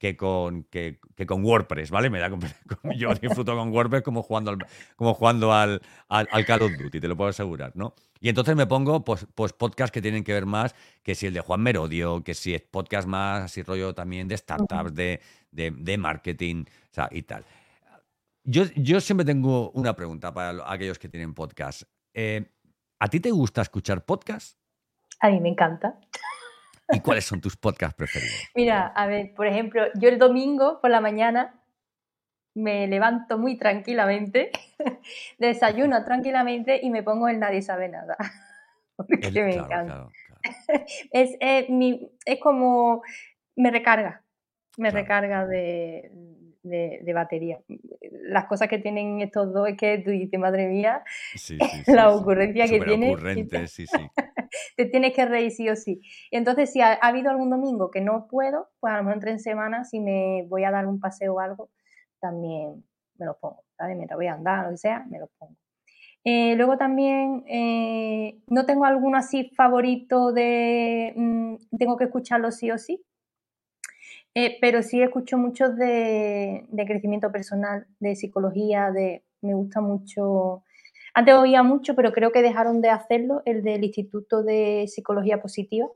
que 0.00 0.16
con, 0.16 0.64
que, 0.64 0.98
con 1.26 1.44
WordPress, 1.44 1.90
¿vale? 1.90 2.08
Me 2.08 2.18
da, 2.18 2.30
yo 2.96 3.14
disfruto 3.14 3.54
con 3.54 3.70
WordPress 3.70 4.02
como 4.02 4.22
jugando, 4.22 4.52
al, 4.52 4.58
como 4.96 5.12
jugando 5.12 5.52
al, 5.52 5.82
al, 6.08 6.46
Call 6.46 6.62
of 6.62 6.72
Duty, 6.78 7.00
te 7.00 7.06
lo 7.06 7.18
puedo 7.18 7.28
asegurar, 7.28 7.72
¿no? 7.74 7.94
Y 8.18 8.30
entonces 8.30 8.56
me 8.56 8.66
pongo 8.66 9.04
pues, 9.04 9.26
pues 9.34 9.52
podcasts 9.52 9.92
que 9.92 10.00
tienen 10.00 10.24
que 10.24 10.32
ver 10.32 10.46
más 10.46 10.74
que 11.02 11.14
si 11.14 11.26
el 11.26 11.34
de 11.34 11.40
Juan 11.40 11.60
Merodio, 11.60 12.24
que 12.24 12.32
si 12.32 12.54
es 12.54 12.62
podcast 12.62 13.06
más 13.06 13.42
así 13.42 13.62
rollo 13.62 13.94
también 13.94 14.26
de 14.26 14.38
startups, 14.38 14.94
de, 14.94 15.20
de, 15.50 15.98
marketing 15.98 16.64
o 16.64 16.94
sea, 16.94 17.08
y 17.10 17.22
tal. 17.22 17.44
Yo, 18.42 18.64
yo 18.76 19.02
siempre 19.02 19.26
tengo 19.26 19.70
una 19.72 19.94
pregunta 19.94 20.32
para 20.32 20.72
aquellos 20.72 20.98
que 20.98 21.10
tienen 21.10 21.34
podcast. 21.34 21.82
Eh, 22.14 22.50
¿A 22.98 23.08
ti 23.08 23.20
te 23.20 23.30
gusta 23.30 23.60
escuchar 23.60 24.02
podcast? 24.06 24.58
A 25.20 25.28
mí 25.28 25.40
me 25.40 25.50
encanta. 25.50 26.00
¿Y 26.92 27.00
cuáles 27.00 27.24
son 27.24 27.40
tus 27.40 27.56
podcasts 27.56 27.96
preferidos? 27.96 28.50
Mira, 28.54 28.86
a 28.88 29.06
ver, 29.06 29.32
por 29.34 29.46
ejemplo, 29.46 29.84
yo 29.94 30.08
el 30.08 30.18
domingo 30.18 30.80
por 30.80 30.90
la 30.90 31.00
mañana 31.00 31.60
me 32.54 32.86
levanto 32.86 33.38
muy 33.38 33.56
tranquilamente, 33.56 34.50
desayuno 35.38 36.04
tranquilamente 36.04 36.80
y 36.82 36.90
me 36.90 37.02
pongo 37.02 37.28
el 37.28 37.38
Nadie 37.38 37.62
sabe 37.62 37.88
nada. 37.88 38.16
Porque 38.96 39.30
me 39.30 39.54
encanta. 39.54 40.08
Es, 41.12 41.36
eh, 41.40 41.68
es, 42.24 42.40
como, 42.40 43.02
me 43.56 43.70
recarga, 43.70 44.24
me 44.78 44.90
recarga 44.90 45.46
de, 45.46 46.10
de, 46.62 47.12
batería. 47.14 47.60
Las 48.10 48.46
cosas 48.46 48.68
que 48.68 48.78
tienen 48.78 49.20
estos 49.20 49.52
dos 49.52 49.68
es 49.68 49.76
que 49.76 49.98
tú 49.98 50.10
dices, 50.10 50.38
madre 50.38 50.68
mía, 50.68 51.02
la 51.86 52.10
ocurrencia 52.10 52.68
que 52.68 52.80
tiene. 52.80 53.16
te 54.76 54.84
tienes 54.86 55.14
que 55.14 55.26
reír 55.26 55.50
sí 55.50 55.68
o 55.68 55.76
sí. 55.76 56.00
Y 56.30 56.36
entonces, 56.36 56.72
si 56.72 56.80
ha, 56.80 56.94
habido 56.94 57.30
algún 57.30 57.50
domingo 57.50 57.90
que 57.90 58.00
no 58.00 58.26
puedo, 58.28 58.68
pues 58.80 58.92
a 58.92 58.96
lo 58.98 59.04
mejor 59.04 59.16
entre 59.16 59.30
en 59.32 59.40
semana, 59.40 59.84
si 59.84 60.00
me 60.00 60.44
voy 60.48 60.64
a 60.64 60.70
dar 60.70 60.86
un 60.86 61.00
paseo 61.00 61.34
o 61.34 61.40
algo, 61.40 61.70
también 62.20 62.84
me 63.18 63.26
lo 63.26 63.38
pongo. 63.38 63.64
¿sabes? 63.76 63.96
Mientras 63.96 64.16
voy 64.16 64.26
a 64.26 64.34
andar, 64.34 64.64
lo 64.64 64.70
que 64.70 64.76
sea, 64.76 65.04
me 65.08 65.18
lo 65.18 65.28
pongo. 65.38 65.56
Eh, 66.22 66.54
luego 66.56 66.76
también 66.76 67.44
eh, 67.48 68.42
no 68.48 68.66
tengo 68.66 68.84
alguno 68.84 69.16
así 69.16 69.50
favorito 69.56 70.32
de 70.32 71.14
mm, 71.16 71.54
tengo 71.78 71.96
que 71.96 72.04
escucharlo 72.04 72.50
sí 72.50 72.70
o 72.70 72.76
sí, 72.76 73.02
eh, 74.34 74.58
pero 74.60 74.82
sí 74.82 75.02
escucho 75.02 75.36
mucho 75.38 75.70
de, 75.70 76.66
crecimiento 76.86 77.32
personal, 77.32 77.86
de 77.98 78.14
psicología, 78.14 78.90
de 78.90 79.24
me 79.42 79.54
gusta 79.54 79.80
mucho. 79.80 80.62
Antes 81.14 81.34
oía 81.34 81.62
mucho, 81.62 81.96
pero 81.96 82.12
creo 82.12 82.30
que 82.30 82.42
dejaron 82.42 82.80
de 82.80 82.90
hacerlo, 82.90 83.42
el 83.44 83.62
del 83.62 83.82
Instituto 83.84 84.42
de 84.42 84.86
Psicología 84.86 85.42
Positiva. 85.42 85.88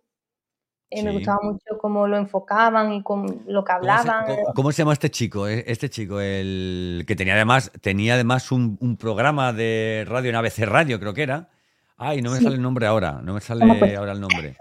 Eh, 0.91 1.03
me 1.03 1.13
gustaba 1.13 1.39
mucho 1.43 1.79
cómo 1.81 2.07
lo 2.07 2.17
enfocaban 2.17 2.93
y 2.93 3.03
con 3.03 3.43
lo 3.47 3.65
que 3.65 3.73
hablaban. 3.73 4.27
¿Cómo 4.55 4.73
se, 4.73 4.83
llama 4.83 4.93
este 4.93 5.11
chico? 5.11 5.49
Eh, 5.49 5.65
este 5.67 5.89
chico, 5.89 6.21
el 6.21 7.05
que 7.07 7.17
tenía 7.17 7.35
además, 7.35 7.71
tenía 7.81 8.15
además 8.15 8.51
un, 8.51 8.97
programa 8.99 9.53
de 9.53 10.05
radio 10.09 10.31
en 10.31 10.37
ABC 10.37 10.61
Radio, 10.61 10.99
creo 10.99 11.15
que 11.15 11.23
era. 11.23 11.51
Ay, 11.97 12.23
no 12.23 12.33
me 12.33 12.39
sale 12.39 12.57
el 12.57 12.63
nombre 12.63 12.87
ahora, 12.87 13.21
no 13.23 13.35
me 13.35 13.41
sale 13.41 13.97
ahora 13.97 14.13
el 14.13 14.21
nombre. 14.21 14.57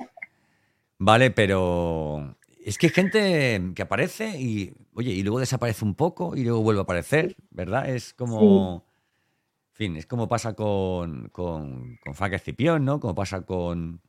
Vale, 0.99 1.31
pero 1.31 2.35
es 2.65 2.77
que 2.77 2.87
hay 2.87 2.91
gente 2.91 3.61
que 3.75 3.81
aparece 3.81 4.39
y, 4.39 4.73
oye, 4.93 5.11
y 5.11 5.21
luego 5.23 5.39
desaparece 5.39 5.83
un 5.83 5.95
poco 5.95 6.35
y 6.35 6.43
luego 6.43 6.61
vuelve 6.61 6.79
a 6.81 6.83
aparecer, 6.83 7.35
¿verdad? 7.51 7.89
Es 7.89 8.13
como, 8.13 8.85
en 9.71 9.75
fin, 9.75 9.97
es 9.97 10.05
como 10.05 10.27
pasa 10.27 10.53
con, 10.53 11.29
con, 11.29 11.97
con 12.03 12.13
Frank 12.13 12.33
Escipión, 12.33 12.85
¿no? 12.85 12.99
Como 12.99 13.15
pasa 13.15 13.41
con, 13.41 14.01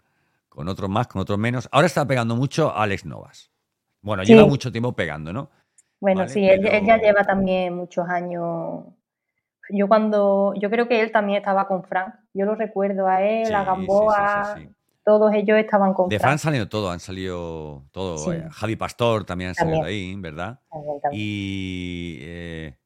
con 0.49 0.69
otros 0.69 0.88
más, 0.88 1.09
con 1.09 1.21
otros 1.21 1.38
menos. 1.38 1.69
Ahora 1.73 1.87
está 1.87 2.07
pegando 2.07 2.37
mucho 2.37 2.71
a 2.71 2.85
Alex 2.85 3.05
Novas. 3.05 3.51
Bueno, 4.01 4.23
lleva 4.23 4.47
mucho 4.47 4.71
tiempo 4.71 4.93
pegando, 4.93 5.33
¿no? 5.33 5.51
Bueno, 5.99 6.29
sí, 6.29 6.47
él, 6.47 6.62
ya 6.62 6.99
lleva 6.99 7.25
también 7.25 7.75
muchos 7.75 8.07
años. 8.09 8.85
Yo 9.71 9.88
cuando, 9.88 10.53
yo 10.61 10.69
creo 10.69 10.87
que 10.87 11.01
él 11.01 11.11
también 11.11 11.38
estaba 11.38 11.67
con 11.67 11.83
Frank. 11.83 12.14
Yo 12.35 12.45
lo 12.45 12.55
recuerdo 12.55 13.09
a 13.09 13.23
él, 13.23 13.55
a 13.55 13.64
Gamboa 13.64 14.59
todos 15.05 15.33
ellos 15.35 15.59
estaban 15.59 15.93
con 15.93 16.09
De 16.09 16.19
Fran 16.19 16.33
han 16.33 16.38
salido 16.38 16.69
todo, 16.69 16.90
han 16.90 17.01
salido 17.01 17.85
todo. 17.93 18.33
Eh, 18.33 18.49
Javi 18.51 18.77
Pastor 18.77 19.25
también 19.25 19.51
ha 19.51 19.55
salido 19.55 19.85
ahí, 19.85 20.14
¿verdad? 20.17 20.61
Y 21.12 22.19
eh, 22.23 22.77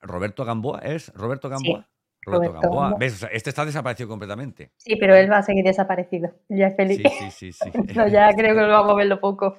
Roberto 0.00 0.44
Gamboa, 0.44 0.80
¿es 0.80 1.12
Roberto 1.14 1.48
Gamboa? 1.48 1.88
Roberto, 2.22 2.60
Gamboa. 2.60 2.94
¿Ves? 2.98 3.26
este 3.32 3.50
está 3.50 3.64
desaparecido 3.64 4.08
completamente. 4.08 4.72
Sí, 4.76 4.96
pero 4.96 5.14
él 5.14 5.30
va 5.30 5.38
a 5.38 5.42
seguir 5.42 5.64
desaparecido. 5.64 6.30
Ya 6.48 6.66
es 6.66 6.76
feliz. 6.76 7.00
Sí, 7.18 7.30
sí, 7.30 7.52
sí. 7.52 7.70
ya 8.12 8.30
creo 8.36 8.54
que 8.54 8.60
lo 8.60 8.68
vamos 8.68 8.92
a 8.92 8.96
verlo 8.96 9.20
poco. 9.20 9.56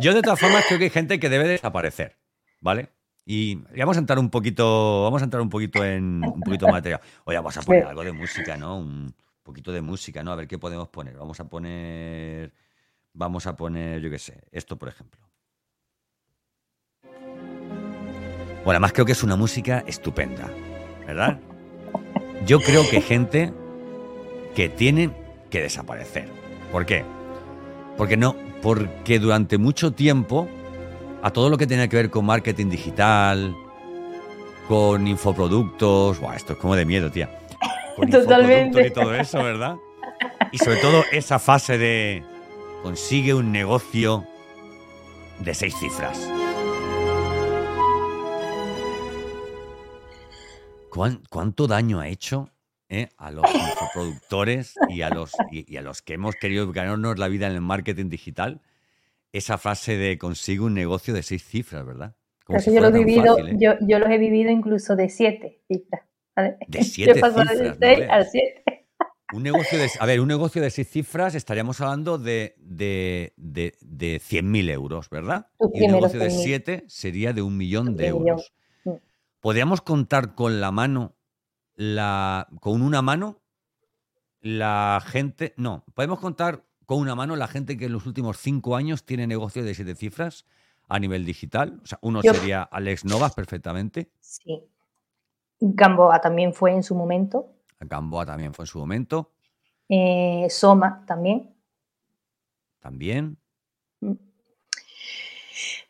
Yo, 0.00 0.14
de 0.14 0.22
todas 0.22 0.40
formas, 0.40 0.64
creo 0.66 0.78
que 0.78 0.84
hay 0.84 0.90
gente 0.90 1.20
que 1.20 1.28
debe 1.28 1.46
desaparecer, 1.46 2.16
¿vale? 2.60 2.88
Y 3.24 3.56
vamos 3.76 3.96
a 3.96 4.00
entrar 4.00 4.18
un 4.18 4.30
poquito, 4.30 5.02
vamos 5.04 5.20
a 5.20 5.24
entrar 5.24 5.42
un 5.42 5.50
poquito 5.50 5.84
en 5.84 6.24
un 6.24 6.40
poquito 6.40 6.66
de 6.66 6.72
material. 6.72 7.00
Oye, 7.24 7.36
vamos 7.36 7.56
a 7.56 7.62
poner 7.62 7.84
algo 7.84 8.02
de 8.02 8.12
música, 8.12 8.56
¿no? 8.56 8.78
Un, 8.78 9.14
poquito 9.42 9.72
de 9.72 9.80
música, 9.80 10.22
¿no? 10.22 10.32
A 10.32 10.36
ver 10.36 10.48
qué 10.48 10.58
podemos 10.58 10.88
poner. 10.88 11.16
Vamos 11.16 11.40
a 11.40 11.48
poner, 11.48 12.52
vamos 13.12 13.46
a 13.46 13.56
poner, 13.56 14.00
yo 14.00 14.10
qué 14.10 14.18
sé, 14.18 14.40
esto 14.50 14.78
por 14.78 14.88
ejemplo. 14.88 15.20
Bueno, 18.64 18.76
además 18.76 18.92
creo 18.92 19.04
que 19.04 19.12
es 19.12 19.22
una 19.22 19.36
música 19.36 19.82
estupenda, 19.86 20.48
¿verdad? 21.06 21.40
Yo 22.46 22.60
creo 22.60 22.88
que 22.88 23.00
gente 23.00 23.52
que 24.54 24.68
tiene 24.68 25.10
que 25.50 25.60
desaparecer. 25.62 26.28
¿Por 26.70 26.86
qué? 26.86 27.04
Porque 27.96 28.16
no, 28.16 28.36
porque 28.62 29.18
durante 29.18 29.58
mucho 29.58 29.92
tiempo 29.92 30.48
a 31.22 31.30
todo 31.32 31.50
lo 31.50 31.58
que 31.58 31.66
tenía 31.66 31.88
que 31.88 31.96
ver 31.96 32.10
con 32.10 32.24
marketing 32.24 32.70
digital, 32.70 33.54
con 34.68 35.08
infoproductos, 35.08 36.20
Buah, 36.20 36.36
esto 36.36 36.52
es 36.52 36.58
como 36.58 36.76
de 36.76 36.84
miedo, 36.84 37.10
tía 37.10 37.41
Totalmente. 37.96 38.86
Y 38.86 38.90
todo 38.90 39.14
eso, 39.14 39.42
¿verdad? 39.42 39.76
Y 40.50 40.58
sobre 40.58 40.80
todo 40.80 41.04
esa 41.12 41.38
fase 41.38 41.78
de 41.78 42.22
consigue 42.82 43.34
un 43.34 43.52
negocio 43.52 44.24
de 45.40 45.54
seis 45.54 45.74
cifras. 45.78 46.28
¿Cuánto 50.90 51.66
daño 51.66 52.00
ha 52.00 52.08
hecho 52.08 52.50
eh, 52.90 53.08
a 53.16 53.30
los 53.30 53.46
productores 53.94 54.74
y 54.90 55.00
a 55.00 55.08
los, 55.08 55.32
y, 55.50 55.76
a 55.78 55.82
los 55.82 56.02
que 56.02 56.14
hemos 56.14 56.34
querido 56.36 56.70
ganarnos 56.70 57.18
la 57.18 57.28
vida 57.28 57.46
en 57.46 57.54
el 57.54 57.62
marketing 57.62 58.10
digital? 58.10 58.60
Esa 59.32 59.56
frase 59.56 59.96
de 59.96 60.18
consigue 60.18 60.60
un 60.60 60.74
negocio 60.74 61.14
de 61.14 61.22
seis 61.22 61.44
cifras, 61.44 61.86
¿verdad? 61.86 62.14
yo, 62.46 62.80
lo 62.80 62.88
he 62.88 62.92
vivido, 62.92 63.38
¿eh? 63.38 63.56
yo, 63.58 63.72
yo 63.80 63.98
los 63.98 64.10
he 64.10 64.18
vivido 64.18 64.50
incluso 64.50 64.94
de 64.94 65.08
siete 65.08 65.62
cifras. 65.66 66.02
De 66.68 66.82
7 66.84 67.14
cifras. 67.14 67.34
De 67.78 67.96
6 67.96 68.08
al 68.10 68.26
7. 68.26 68.82
Un 69.32 69.42
negocio 69.42 69.78
de, 69.78 69.90
a 69.98 70.04
ver, 70.04 70.20
un 70.20 70.28
negocio 70.28 70.60
de 70.60 70.70
seis 70.70 70.90
cifras 70.90 71.34
estaríamos 71.34 71.80
hablando 71.80 72.18
de, 72.18 72.54
de, 72.58 73.32
de, 73.38 73.74
de 73.80 74.20
100.000 74.20 74.70
euros, 74.70 75.08
¿verdad? 75.08 75.46
Y 75.72 75.84
un 75.84 75.92
negocio 75.92 76.20
de 76.20 76.30
siete 76.30 76.84
sería 76.86 77.32
de 77.32 77.40
un 77.40 77.56
millón 77.56 77.96
de 77.96 78.08
euros. 78.08 78.52
Mm. 78.84 78.90
¿Podríamos 79.40 79.80
contar 79.80 80.34
con 80.34 80.60
la 80.60 80.70
mano, 80.70 81.16
la, 81.76 82.46
con 82.60 82.82
una 82.82 83.00
mano, 83.00 83.40
la 84.42 85.02
gente, 85.04 85.54
no, 85.56 85.84
podemos 85.94 86.20
contar 86.20 86.66
con 86.84 86.98
una 86.98 87.14
mano 87.14 87.34
la 87.34 87.48
gente 87.48 87.78
que 87.78 87.86
en 87.86 87.92
los 87.92 88.06
últimos 88.06 88.36
cinco 88.36 88.76
años 88.76 89.04
tiene 89.04 89.26
negocios 89.26 89.64
de 89.64 89.74
siete 89.74 89.94
cifras 89.94 90.44
a 90.88 90.98
nivel 90.98 91.24
digital. 91.24 91.80
O 91.82 91.86
sea, 91.86 91.98
uno 92.02 92.20
sería 92.20 92.64
Alex 92.64 93.06
Novas 93.06 93.34
perfectamente. 93.34 94.10
Sí. 94.20 94.62
Gamboa 95.64 96.20
también 96.20 96.52
fue 96.52 96.72
en 96.72 96.82
su 96.82 96.96
momento. 96.96 97.54
Gamboa 97.78 98.26
también 98.26 98.52
fue 98.52 98.64
en 98.64 98.66
su 98.66 98.80
momento. 98.80 99.30
Eh, 99.88 100.48
Soma 100.50 101.04
también. 101.06 101.54
También. 102.80 103.38
Mm. 104.00 104.14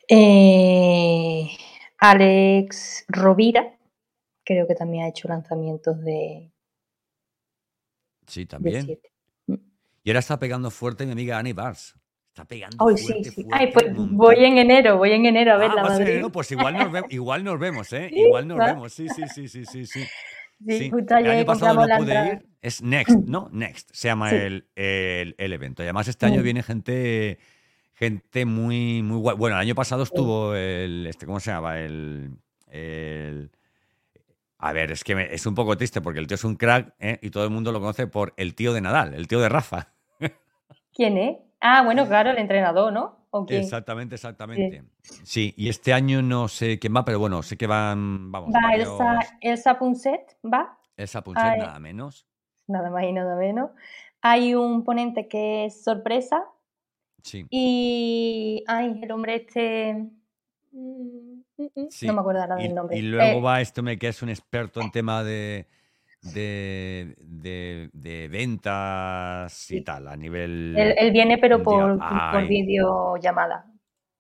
Eh, 0.09 1.51
Alex 1.97 3.07
Rovira, 3.09 3.79
creo 4.45 4.67
que 4.67 4.75
también 4.75 5.05
ha 5.05 5.09
hecho 5.09 5.29
lanzamientos 5.29 5.99
de. 6.03 6.53
Sí, 8.27 8.45
también. 8.45 9.01
Mm. 9.47 9.55
y 10.05 10.11
ahora 10.11 10.21
está 10.21 10.39
pegando 10.39 10.71
fuerte 10.71 11.07
mi 11.07 11.13
amiga 11.13 11.39
Annie 11.39 11.55
Bars. 11.55 11.95
Está 12.33 12.47
pegando 12.47 12.79
fuerte, 12.79 13.03
sí, 13.03 13.31
sí. 13.31 13.47
Ay, 13.53 13.71
pues 13.75 13.95
voy 13.95 14.37
en 14.43 14.57
enero, 14.57 14.97
voy 14.97 15.13
en 15.13 15.27
enero 15.27 15.53
a 15.53 15.57
ver 15.59 15.71
ah, 15.77 15.99
la 15.99 16.29
Pues 16.31 16.51
igual 16.51 16.73
nos, 16.73 17.05
igual 17.13 17.45
nos 17.45 17.59
vemos, 17.59 17.93
¿eh? 17.93 18.09
igual 18.11 18.49
nos 18.49 18.57
vemos, 18.57 18.91
sí, 18.91 19.07
sí, 19.11 19.25
sí, 19.35 19.49
sí, 19.49 19.67
sí. 19.67 19.85
sí. 19.85 20.01
Sí, 20.67 20.91
justo 20.91 21.15
ayer 21.15 21.31
el 21.31 21.37
año 21.39 21.45
pasado 21.45 21.87
no 21.87 21.97
pude 21.99 22.27
ir. 22.27 22.47
Es 22.63 22.81
Next, 22.81 23.19
¿no? 23.27 23.49
Next 23.53 23.91
se 23.93 24.09
llama 24.09 24.31
el, 24.31 24.67
el, 24.77 25.35
el, 25.37 25.53
evento. 25.53 25.83
Y 25.83 25.85
además 25.85 26.09
este 26.09 26.25
año 26.25 26.43
viene 26.43 26.63
gente 26.63 27.39
gente 27.93 28.47
muy 28.47 29.03
muy 29.03 29.19
guay. 29.19 29.37
Bueno, 29.37 29.57
el 29.57 29.63
año 29.63 29.75
pasado 29.75 30.03
estuvo 30.03 30.55
el 30.55 31.07
este 31.07 31.27
¿cómo 31.27 31.39
se 31.39 31.51
llama? 31.51 31.81
El, 31.81 32.39
el 32.69 33.51
a 34.57 34.73
ver, 34.73 34.93
es 34.93 35.05
que 35.05 35.29
es 35.31 35.45
un 35.45 35.55
poco 35.55 35.77
triste 35.77 36.01
porque 36.01 36.21
el 36.21 36.27
tío 36.27 36.37
es 36.37 36.45
un 36.45 36.55
crack 36.55 36.95
¿eh? 36.99 37.19
y 37.21 37.29
todo 37.29 37.45
el 37.45 37.51
mundo 37.51 37.73
lo 37.73 37.81
conoce 37.81 38.07
por 38.07 38.33
el 38.39 38.55
tío 38.55 38.73
de 38.73 38.81
Nadal, 38.81 39.13
el 39.13 39.29
tío 39.29 39.41
de 39.41 39.51
Rafa. 39.51 39.93
¿Quién 40.95 41.19
es? 41.19 41.52
Ah, 41.65 41.83
bueno, 41.85 42.09
claro, 42.09 42.31
el 42.31 42.39
entrenador, 42.39 42.93
¿no? 42.93 43.23
Exactamente, 43.49 44.17
exactamente. 44.17 44.83
Sí. 45.23 45.55
y 45.57 45.69
este 45.69 45.93
año 45.93 46.21
no 46.21 46.49
sé 46.49 46.81
quién 46.81 46.95
va, 46.95 47.05
pero 47.05 47.21
bueno, 47.21 47.43
sé 47.43 47.57
que 47.57 47.69
van, 47.69 48.33
vamos. 48.33 48.53
Va 48.53 48.75
Elsa, 48.75 49.19
Elsa 49.41 49.79
Punset, 49.79 50.37
va. 50.45 50.77
Elsa 50.97 51.23
Punset, 51.23 51.59
nada 51.59 51.79
menos. 51.79 52.27
Nada 52.67 52.91
más 52.91 53.05
y 53.05 53.13
nada 53.13 53.37
menos. 53.37 53.71
Hay 54.21 54.55
un 54.55 54.85
ponente 54.85 55.29
que 55.29 55.67
es 55.67 55.85
sorpresa. 55.85 56.45
Sí. 57.23 57.47
Y, 57.49 58.65
ay, 58.67 59.01
el 59.01 59.11
hombre 59.13 59.37
este... 59.37 59.95
Mm, 60.73 61.43
mm, 61.59 61.65
mm, 61.77 61.89
no 62.07 62.13
me 62.13 62.21
acuerdo 62.21 62.43
ahora 62.43 62.57
del 62.57 62.75
nombre. 62.75 62.99
Y 62.99 63.03
luego 63.03 63.39
eh, 63.39 63.43
va 63.43 63.61
este 63.61 63.83
me 63.83 63.99
que 63.99 64.09
es 64.09 64.21
un 64.23 64.31
experto 64.31 64.81
en 64.81 64.91
tema 64.91 65.23
de 65.23 65.69
de, 66.23 67.15
de, 67.93 68.29
ventas 68.29 69.71
y 69.71 69.83
tal, 69.83 70.09
a 70.09 70.17
nivel... 70.17 70.75
Él, 70.77 71.11
viene 71.13 71.39
pero 71.39 71.63
por, 71.63 71.99
por 71.99 72.47
videollamada, 72.47 73.67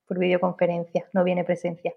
por 0.06 0.18
videoconferencia, 0.18 1.08
no 1.12 1.24
viene 1.24 1.44
presencia. 1.44 1.94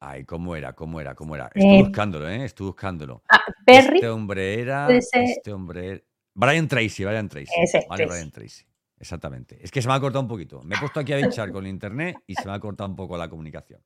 Ay, 0.00 0.24
¿cómo 0.24 0.54
era? 0.54 0.74
¿Cómo 0.74 1.00
era? 1.00 1.14
¿Cómo 1.14 1.34
era? 1.34 1.46
Estoy 1.46 1.78
eh, 1.78 1.82
buscándolo, 1.82 2.28
¿eh? 2.28 2.44
Estoy 2.44 2.66
buscándolo. 2.66 3.22
Ah, 3.28 3.40
Perry. 3.64 3.96
Este 3.96 4.08
hombre 4.08 4.60
era... 4.60 4.88
Este 4.90 5.52
hombre 5.52 6.04
Brian 6.34 6.68
Tracy, 6.68 7.04
Brian 7.04 7.28
Tracy. 7.28 7.52
vale, 7.88 8.06
Brian 8.06 8.30
Tracy. 8.30 8.64
Exactamente. 8.98 9.58
Es 9.62 9.70
que 9.70 9.80
se 9.80 9.88
me 9.88 9.94
ha 9.94 10.00
cortado 10.00 10.22
un 10.22 10.28
poquito. 10.28 10.62
Me 10.62 10.74
he 10.74 10.78
puesto 10.78 11.00
aquí 11.00 11.12
a 11.12 11.16
bichar 11.16 11.52
con 11.52 11.66
internet 11.66 12.16
y 12.26 12.34
se 12.34 12.46
me 12.46 12.52
ha 12.52 12.60
cortado 12.60 12.88
un 12.90 12.96
poco 12.96 13.16
la 13.16 13.28
comunicación. 13.28 13.80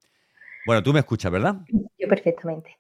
Bueno, 0.67 0.83
tú 0.83 0.93
me 0.93 1.01
escuchas, 1.01 1.31
¿verdad? 1.31 1.57
Yo 1.99 2.09
perfectamente. 2.09 2.79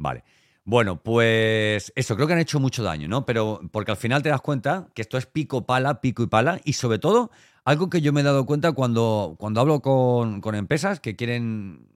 Vale. 0.00 0.24
Bueno, 0.64 1.02
pues 1.02 1.92
eso, 1.94 2.16
creo 2.16 2.26
que 2.26 2.32
han 2.32 2.38
hecho 2.38 2.58
mucho 2.58 2.82
daño, 2.82 3.06
¿no? 3.06 3.26
Pero 3.26 3.60
porque 3.70 3.90
al 3.90 3.96
final 3.98 4.22
te 4.22 4.30
das 4.30 4.40
cuenta 4.40 4.88
que 4.94 5.02
esto 5.02 5.18
es 5.18 5.26
pico, 5.26 5.66
pala, 5.66 6.00
pico 6.00 6.22
y 6.22 6.26
pala. 6.26 6.58
Y 6.64 6.72
sobre 6.72 6.98
todo, 6.98 7.30
algo 7.64 7.90
que 7.90 8.00
yo 8.00 8.12
me 8.12 8.22
he 8.22 8.24
dado 8.24 8.46
cuenta 8.46 8.72
cuando, 8.72 9.36
cuando 9.38 9.60
hablo 9.60 9.80
con, 9.80 10.54
empresas 10.54 11.00
que 11.00 11.16
quieren 11.16 11.86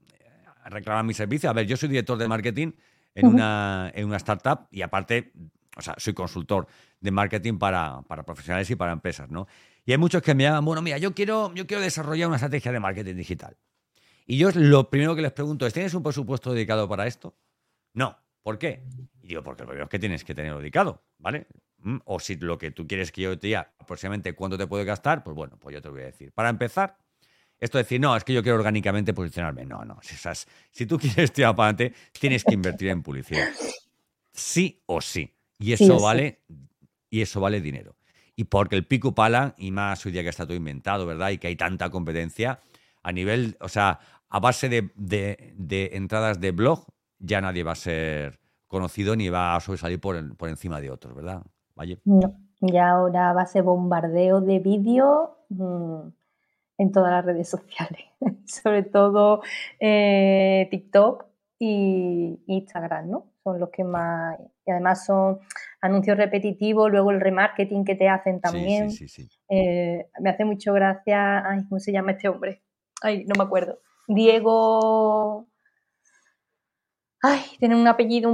reclamar 0.65 1.03
mi 1.03 1.15
servicio. 1.15 1.49
A 1.49 1.53
ver, 1.53 1.65
yo 1.65 1.77
soy 1.77 1.89
director 1.89 2.17
de 2.17 2.27
marketing 2.27 2.73
en, 3.15 3.27
una, 3.27 3.91
en 3.95 4.05
una 4.05 4.17
startup 4.17 4.67
y 4.69 4.83
aparte, 4.83 5.31
o 5.75 5.81
sea, 5.81 5.95
soy 5.97 6.13
consultor 6.13 6.67
de 6.99 7.11
marketing 7.11 7.57
para, 7.57 8.03
para, 8.03 8.23
profesionales 8.23 8.69
y 8.69 8.75
para 8.75 8.91
empresas, 8.91 9.31
¿no? 9.31 9.47
Y 9.83 9.93
hay 9.93 9.97
muchos 9.97 10.21
que 10.21 10.35
me 10.35 10.43
llaman, 10.43 10.63
bueno, 10.63 10.81
mira, 10.83 10.99
yo 10.99 11.15
quiero, 11.15 11.53
yo 11.55 11.65
quiero 11.65 11.81
desarrollar 11.81 12.27
una 12.27 12.37
estrategia 12.37 12.71
de 12.71 12.79
marketing 12.79 13.15
digital. 13.15 13.57
Y 14.27 14.37
yo 14.37 14.49
lo 14.53 14.89
primero 14.89 15.15
que 15.15 15.21
les 15.21 15.31
pregunto 15.31 15.65
es, 15.65 15.73
¿tienes 15.73 15.93
un 15.93 16.03
presupuesto 16.03 16.51
dedicado 16.51 16.87
para 16.87 17.07
esto? 17.07 17.35
No. 17.95 18.17
¿Por 18.43 18.59
qué? 18.59 18.83
Y 19.23 19.29
digo, 19.29 19.41
porque 19.41 19.63
lo 19.63 19.69
primero 19.69 19.85
es 19.85 19.89
que 19.89 19.97
tienes 19.97 20.23
que 20.23 20.35
tenerlo 20.35 20.59
dedicado, 20.59 21.01
¿vale? 21.17 21.47
Mm, 21.79 21.97
o 22.05 22.19
si 22.19 22.35
lo 22.35 22.59
que 22.59 22.69
tú 22.69 22.85
quieres 22.87 23.11
que 23.11 23.21
yo 23.21 23.39
te 23.39 23.47
diga 23.47 23.73
aproximadamente 23.79 24.33
cuánto 24.33 24.55
te 24.55 24.67
puede 24.67 24.85
gastar, 24.85 25.23
pues 25.23 25.35
bueno, 25.35 25.57
pues 25.57 25.73
yo 25.73 25.81
te 25.81 25.89
voy 25.89 26.01
a 26.01 26.05
decir. 26.05 26.31
Para 26.31 26.49
empezar, 26.49 26.95
esto 27.59 27.79
de 27.79 27.85
decir, 27.85 27.99
no, 27.99 28.15
es 28.15 28.23
que 28.23 28.33
yo 28.33 28.43
quiero 28.43 28.57
orgánicamente 28.57 29.13
posicionarme. 29.13 29.65
No, 29.65 29.83
no. 29.83 29.97
Si, 30.03 30.15
si 30.71 30.85
tú 30.85 30.99
quieres 30.99 31.33
tirar 31.33 31.55
para 31.55 31.69
adelante, 31.69 31.97
tienes 32.11 32.43
que 32.43 32.53
invertir 32.53 32.89
en 32.89 33.01
publicidad. 33.01 33.47
Sí 34.31 34.83
o 34.85 35.01
sí. 35.01 35.33
Y 35.57 35.73
eso 35.73 35.99
vale, 35.99 36.41
y 37.09 37.21
eso 37.21 37.39
vale 37.39 37.61
dinero. 37.61 37.95
Y 38.35 38.43
porque 38.43 38.75
el 38.75 38.85
pico 38.85 39.15
pala, 39.15 39.55
y 39.57 39.71
más 39.71 40.05
hoy 40.05 40.11
día 40.11 40.21
que 40.21 40.29
está 40.29 40.45
todo 40.45 40.57
inventado, 40.57 41.05
¿verdad? 41.05 41.29
Y 41.31 41.37
que 41.37 41.47
hay 41.47 41.55
tanta 41.55 41.89
competencia, 41.89 42.59
a 43.01 43.11
nivel, 43.11 43.57
o 43.61 43.69
sea, 43.69 43.99
a 44.29 44.39
base 44.39 44.67
de, 44.69 44.91
de 44.95 45.89
entradas 45.93 46.41
de 46.41 46.51
blog, 46.51 46.85
ya 47.25 47.41
nadie 47.41 47.63
va 47.63 47.71
a 47.71 47.75
ser 47.75 48.39
conocido 48.67 49.15
ni 49.15 49.29
va 49.29 49.55
a 49.55 49.59
sobresalir 49.59 49.99
por, 49.99 50.37
por 50.37 50.49
encima 50.49 50.79
de 50.81 50.91
otros, 50.91 51.15
¿verdad? 51.15 51.43
Valle. 51.77 51.99
No, 52.05 52.37
ya 52.61 52.89
ahora 52.89 53.33
va 53.33 53.41
a 53.41 53.47
ser 53.47 53.63
bombardeo 53.63 54.41
de 54.41 54.59
vídeo 54.59 55.37
mm, 55.49 56.07
en 56.77 56.91
todas 56.91 57.11
las 57.11 57.25
redes 57.25 57.49
sociales, 57.49 58.03
sobre 58.45 58.83
todo 58.83 59.41
eh, 59.79 60.67
TikTok 60.71 61.25
y 61.59 62.41
Instagram, 62.47 63.09
¿no? 63.09 63.31
Son 63.43 63.59
los 63.59 63.69
que 63.69 63.83
más, 63.83 64.39
y 64.65 64.71
además 64.71 65.05
son 65.05 65.39
anuncios 65.81 66.17
repetitivos, 66.17 66.91
luego 66.91 67.11
el 67.11 67.21
remarketing 67.21 67.85
que 67.85 67.95
te 67.95 68.09
hacen 68.09 68.41
también. 68.41 68.89
Sí, 68.89 69.07
sí, 69.07 69.27
sí, 69.27 69.39
eh, 69.49 70.07
me 70.19 70.31
hace 70.31 70.45
mucho 70.45 70.73
gracia, 70.73 71.47
ay, 71.47 71.63
¿cómo 71.69 71.79
se 71.79 71.91
llama 71.91 72.11
este 72.13 72.27
hombre? 72.27 72.63
Ay, 73.01 73.25
no 73.25 73.35
me 73.37 73.43
acuerdo. 73.43 73.79
Diego 74.07 75.47
Ay, 77.27 77.41
tiene 77.57 77.75
un 77.75 77.87
apellido 77.87 78.29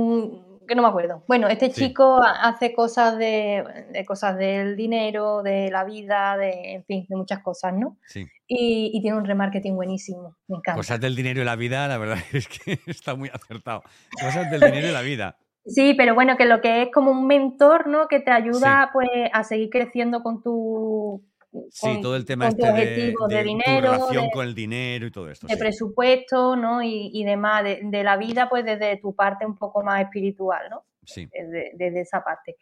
que 0.68 0.76
no 0.76 0.82
me 0.82 0.90
acuerdo. 0.90 1.24
Bueno, 1.28 1.48
este 1.48 1.72
chico 1.72 2.20
hace 2.22 2.74
cosas 2.74 3.18
de, 3.18 3.64
cosas 4.06 4.38
del 4.38 4.76
dinero, 4.76 5.44
de 5.44 5.72
la 5.72 5.86
vida, 5.86 6.36
de, 6.38 6.74
en 6.74 6.84
fin, 6.84 7.06
de 7.08 7.16
muchas 7.16 7.40
cosas, 7.40 7.74
¿no? 7.74 7.98
Sí. 8.06 8.28
Y, 8.48 9.00
tiene 9.02 9.18
un 9.18 9.26
remarketing 9.26 9.76
buenísimo. 9.76 10.36
Me 10.48 10.58
encanta. 10.58 10.78
Cosas 10.78 11.00
del 11.00 11.16
dinero 11.16 11.42
y 11.42 11.46
la 11.46 11.56
vida, 11.56 11.88
la 11.88 11.98
verdad 11.98 12.18
es 12.34 12.50
que 12.50 12.80
está 12.86 13.16
muy 13.16 13.30
acertado. 13.30 13.84
Cosas 14.22 14.52
del 14.52 14.60
dinero 14.60 14.90
y 14.90 14.92
la 14.92 15.02
vida. 15.02 15.38
Sí, 15.66 15.94
pero 15.94 16.16
bueno, 16.16 16.36
que 16.38 16.46
lo 16.46 16.60
que 16.60 16.84
es 16.84 16.90
como 16.92 17.12
un 17.12 17.28
mentor, 17.28 17.88
¿no? 17.88 18.08
Que 18.08 18.20
te 18.20 18.32
ayuda 18.32 18.90
pues 18.92 19.10
a 19.32 19.44
seguir 19.44 19.70
creciendo 19.70 20.24
con 20.24 20.42
tu 20.42 21.24
Sí, 21.70 22.00
todo 22.02 22.16
el 22.16 22.26
tema 22.26 22.48
este 22.48 22.66
de, 22.66 23.14
de, 23.28 23.44
dinero, 23.44 23.92
relación 23.92 24.30
con 24.30 24.48
el 24.48 24.56
dinero 24.56 25.06
y 25.06 25.12
todo 25.12 25.30
esto. 25.30 25.48
De 25.48 25.58
presupuesto, 25.58 26.56
¿no? 26.56 26.82
Y, 26.82 27.24
demás, 27.26 27.64
de, 27.64 28.04
la 28.04 28.16
vida, 28.16 28.48
pues 28.48 28.64
desde 28.64 28.98
tu 28.98 29.14
parte 29.14 29.46
un 29.46 29.58
poco 29.58 29.84
más 29.84 30.02
espiritual, 30.02 30.70
¿no? 30.70 30.86
Sí. 31.04 31.30
Desde, 31.34 32.00
esa 32.00 32.24
parte. 32.24 32.56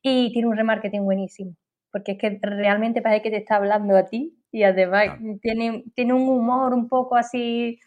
Y 0.00 0.32
tiene 0.32 0.48
un 0.48 0.56
remarketing 0.56 1.04
buenísimo, 1.04 1.54
porque 1.92 2.12
es 2.12 2.18
que 2.18 2.38
realmente 2.42 3.00
parece 3.00 3.22
que 3.22 3.30
te 3.30 3.36
está 3.36 3.56
hablando 3.56 3.96
a 3.96 4.06
ti 4.06 4.36
y 4.50 4.64
además 4.64 5.18
tiene, 5.40 5.84
tiene 5.94 6.12
un 6.12 6.28
humor 6.28 6.74
un 6.74 6.88
poco 6.88 7.14
así 7.14 7.78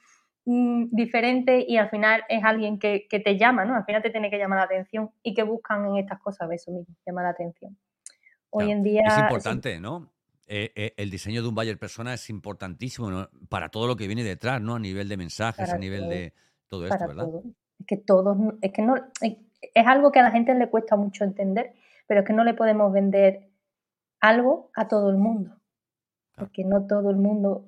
mm, 0.45 0.85
diferente 0.91 1.65
y 1.67 1.75
al 1.75 1.89
final 1.89 2.23
es 2.29 2.43
alguien 2.45 2.79
que, 2.79 3.07
que, 3.09 3.19
te 3.19 3.37
llama, 3.37 3.65
¿no? 3.65 3.75
Al 3.75 3.83
final 3.83 4.01
te 4.01 4.09
tiene 4.09 4.29
que 4.29 4.37
llamar 4.37 4.59
la 4.59 4.65
atención 4.65 5.09
y 5.21 5.33
que 5.33 5.43
buscan 5.43 5.85
en 5.85 5.97
estas 5.97 6.21
cosas 6.21 6.49
eso 6.51 6.71
mismo, 6.71 6.95
llama 7.05 7.23
la 7.23 7.29
atención. 7.29 7.77
Hoy 8.51 8.71
en 8.71 8.83
día... 8.83 9.03
Es 9.05 9.17
importante, 9.17 9.81
¿no? 9.81 10.14
Eh, 10.47 10.71
eh, 10.75 10.93
el 10.97 11.10
diseño 11.10 11.41
de 11.41 11.47
un 11.47 11.55
buyer 11.55 11.79
persona 11.79 12.13
es 12.13 12.29
importantísimo 12.29 13.27
para 13.49 13.69
todo 13.69 13.88
lo 13.88 13.95
que 13.95 14.05
viene 14.05 14.23
detrás, 14.23 14.62
¿no? 14.62 14.75
A 14.75 14.79
nivel 14.79 15.10
de 15.10 15.17
mensajes, 15.17 15.69
a 15.69 15.77
nivel 15.77 16.08
de 16.08 16.34
todo 16.67 16.86
esto, 16.86 17.08
¿verdad? 17.08 17.27
Es 17.79 17.86
que 17.88 17.97
todos, 17.97 18.38
es 18.62 18.71
que 18.71 18.81
no, 18.84 18.95
es 19.21 19.88
algo 19.88 20.12
que 20.12 20.19
a 20.19 20.23
la 20.23 20.31
gente 20.31 20.53
le 20.53 20.69
cuesta 20.69 20.95
mucho 20.95 21.23
entender, 21.23 21.73
pero 22.08 22.21
es 22.21 22.27
que 22.27 22.34
no 22.34 22.43
le 22.43 22.53
podemos 22.53 22.93
vender 22.93 23.49
algo 24.19 24.69
a 24.75 24.88
todo 24.88 25.10
el 25.10 25.17
mundo, 25.17 25.55
porque 26.36 26.63
no 26.63 26.86
todo 26.86 27.10
el 27.10 27.17
mundo 27.17 27.65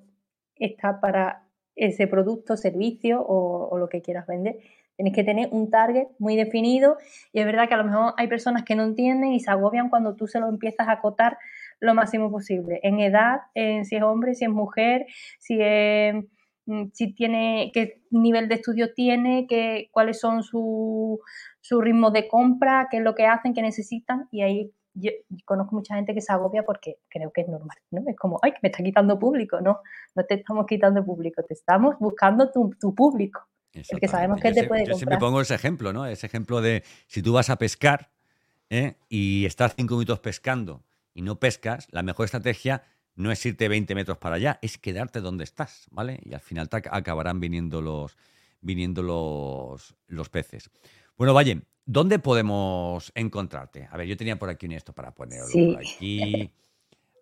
está 0.56 1.00
para 1.00 1.48
ese 1.76 2.08
producto, 2.08 2.58
servicio 2.58 3.24
o, 3.26 3.78
lo 3.78 3.90
que 3.90 4.02
quieras 4.02 4.28
vender. 4.28 4.60
Tienes 4.96 5.14
que 5.14 5.24
tener 5.24 5.50
un 5.52 5.70
target 5.70 6.08
muy 6.18 6.36
definido 6.36 6.98
y 7.32 7.40
es 7.40 7.46
verdad 7.46 7.68
que 7.68 7.76
a 7.76 7.78
lo 7.78 7.84
mejor 7.84 8.14
hay 8.18 8.28
personas 8.28 8.64
que 8.64 8.76
no 8.76 8.84
entienden 8.84 9.34
y 9.34 9.40
se 9.40 9.52
agobian 9.52 9.90
cuando 9.90 10.16
tú 10.16 10.28
se 10.28 10.40
lo 10.40 10.50
empiezas 10.50 10.88
a 10.88 10.94
acotar 10.94 11.38
lo 11.80 11.94
máximo 11.94 12.32
posible, 12.32 12.80
en 12.84 13.00
edad, 13.00 13.40
en 13.54 13.86
si 13.86 13.96
es 13.96 14.04
hombre, 14.04 14.34
si 14.34 14.46
es 14.46 14.52
mujer, 14.52 15.06
si 15.40 15.58
mm, 15.58 16.92
si 16.94 17.14
tiene, 17.14 17.72
qué 17.74 18.02
nivel 18.12 18.50
de 18.50 18.56
estudio 18.56 18.94
tiene, 18.94 19.46
qué, 19.48 19.90
cuáles 19.92 20.20
son 20.20 20.44
su, 20.44 21.20
su 21.62 21.82
ritmo 21.82 22.12
de 22.12 22.28
compra, 22.28 22.88
qué 22.92 22.98
es 22.98 23.04
lo 23.04 23.16
que 23.16 23.26
hacen, 23.26 23.54
qué 23.54 23.62
necesitan, 23.62 24.28
y 24.32 24.42
ahí 24.42 24.72
yo 25.00 25.12
conozco 25.46 25.76
mucha 25.76 25.96
gente 25.96 26.14
que 26.14 26.22
se 26.22 26.34
agobia 26.34 26.64
porque 26.64 26.98
creo 27.08 27.32
que 27.32 27.42
es 27.42 27.48
normal, 27.48 27.78
¿no? 27.92 28.02
Es 28.08 28.16
como, 28.18 28.40
ay, 28.42 28.52
que 28.52 28.60
me 28.64 28.70
está 28.70 28.84
quitando 28.84 29.20
público, 29.20 29.62
no, 29.62 29.80
no 30.16 30.24
te 30.26 30.36
estamos 30.36 30.66
quitando 30.66 31.06
público, 31.06 31.44
te 31.44 31.54
estamos 31.54 31.96
buscando 32.00 32.52
tu, 32.52 32.96
público, 32.96 33.48
el 33.74 34.00
que 34.00 34.08
sabemos 34.08 34.42
que 34.42 34.52
te 34.52 34.64
puede 34.64 34.82
comprar. 34.82 34.88
Yo 34.88 34.98
siempre 34.98 35.18
pongo 35.20 35.40
ese 35.40 35.56
ejemplo, 35.56 35.94
¿no? 35.94 36.06
Ese 36.06 36.26
ejemplo 36.26 36.62
de 36.62 36.84
si 37.06 37.22
tú 37.22 37.34
vas 37.34 37.50
a 37.50 37.58
pescar 37.58 38.10
¿eh? 38.70 38.96
y 39.08 39.46
estás 39.46 39.76
cinco 39.76 39.96
minutos 39.96 40.20
pescando 40.20 40.82
y 41.18 41.24
no 41.24 41.40
pescas, 41.40 41.88
la 41.92 42.04
mejor 42.04 42.26
estrategia 42.26 42.84
no 43.16 43.32
es 43.32 43.44
irte 43.44 43.68
20 43.68 43.96
metros 43.96 44.20
para 44.20 44.36
allá, 44.36 44.60
es 44.62 44.78
quedarte 44.78 45.20
donde 45.20 45.46
estás, 45.46 45.88
¿vale? 45.90 46.20
Y 46.24 46.36
al 46.36 46.42
final 46.42 46.70
te 46.70 46.78
acabarán 46.78 47.40
viniendo 47.40 47.82
los, 47.82 48.16
viniendo 48.62 49.02
los, 49.02 49.96
los 50.06 50.30
peces. 50.30 50.70
Bueno, 51.18 51.34
Valle, 51.34 51.64
¿dónde 51.88 52.20
podemos 52.20 53.12
encontrarte? 53.16 53.90
A 53.92 53.98
ver, 53.98 54.06
yo 54.06 54.16
tenía 54.16 54.38
por 54.38 54.50
aquí 54.50 54.68
un 54.68 54.74
esto 54.74 54.94
para 54.94 55.16
ponerlo 55.16 55.80
aquí. 55.80 56.52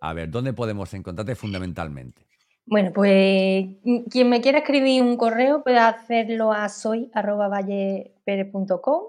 A 0.01 0.11
ver, 0.11 0.29
¿dónde 0.29 0.51
podemos 0.51 0.93
encontrarte 0.93 1.35
fundamentalmente? 1.35 2.27
Bueno, 2.65 2.91
pues 2.93 3.65
quien 4.11 4.27
me 4.27 4.41
quiera 4.41 4.57
escribir 4.57 5.03
un 5.03 5.15
correo 5.15 5.63
puede 5.63 5.79
hacerlo 5.79 6.51
a 6.51 6.67
soy.vallepere.com 6.67 9.03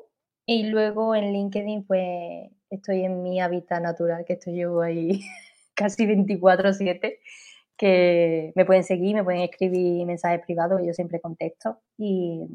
y 0.46 0.68
luego 0.68 1.16
en 1.16 1.32
LinkedIn 1.32 1.82
pues 1.82 2.52
estoy 2.70 3.04
en 3.04 3.22
mi 3.22 3.40
hábitat 3.40 3.82
natural, 3.82 4.24
que 4.24 4.34
estoy 4.34 4.56
yo 4.58 4.80
ahí 4.82 5.20
casi 5.74 6.06
24/7, 6.06 7.18
que 7.76 8.52
me 8.54 8.64
pueden 8.64 8.84
seguir, 8.84 9.14
me 9.16 9.24
pueden 9.24 9.42
escribir 9.42 10.06
mensajes 10.06 10.40
privados, 10.44 10.80
yo 10.84 10.92
siempre 10.92 11.20
contesto 11.20 11.80
y 11.98 12.46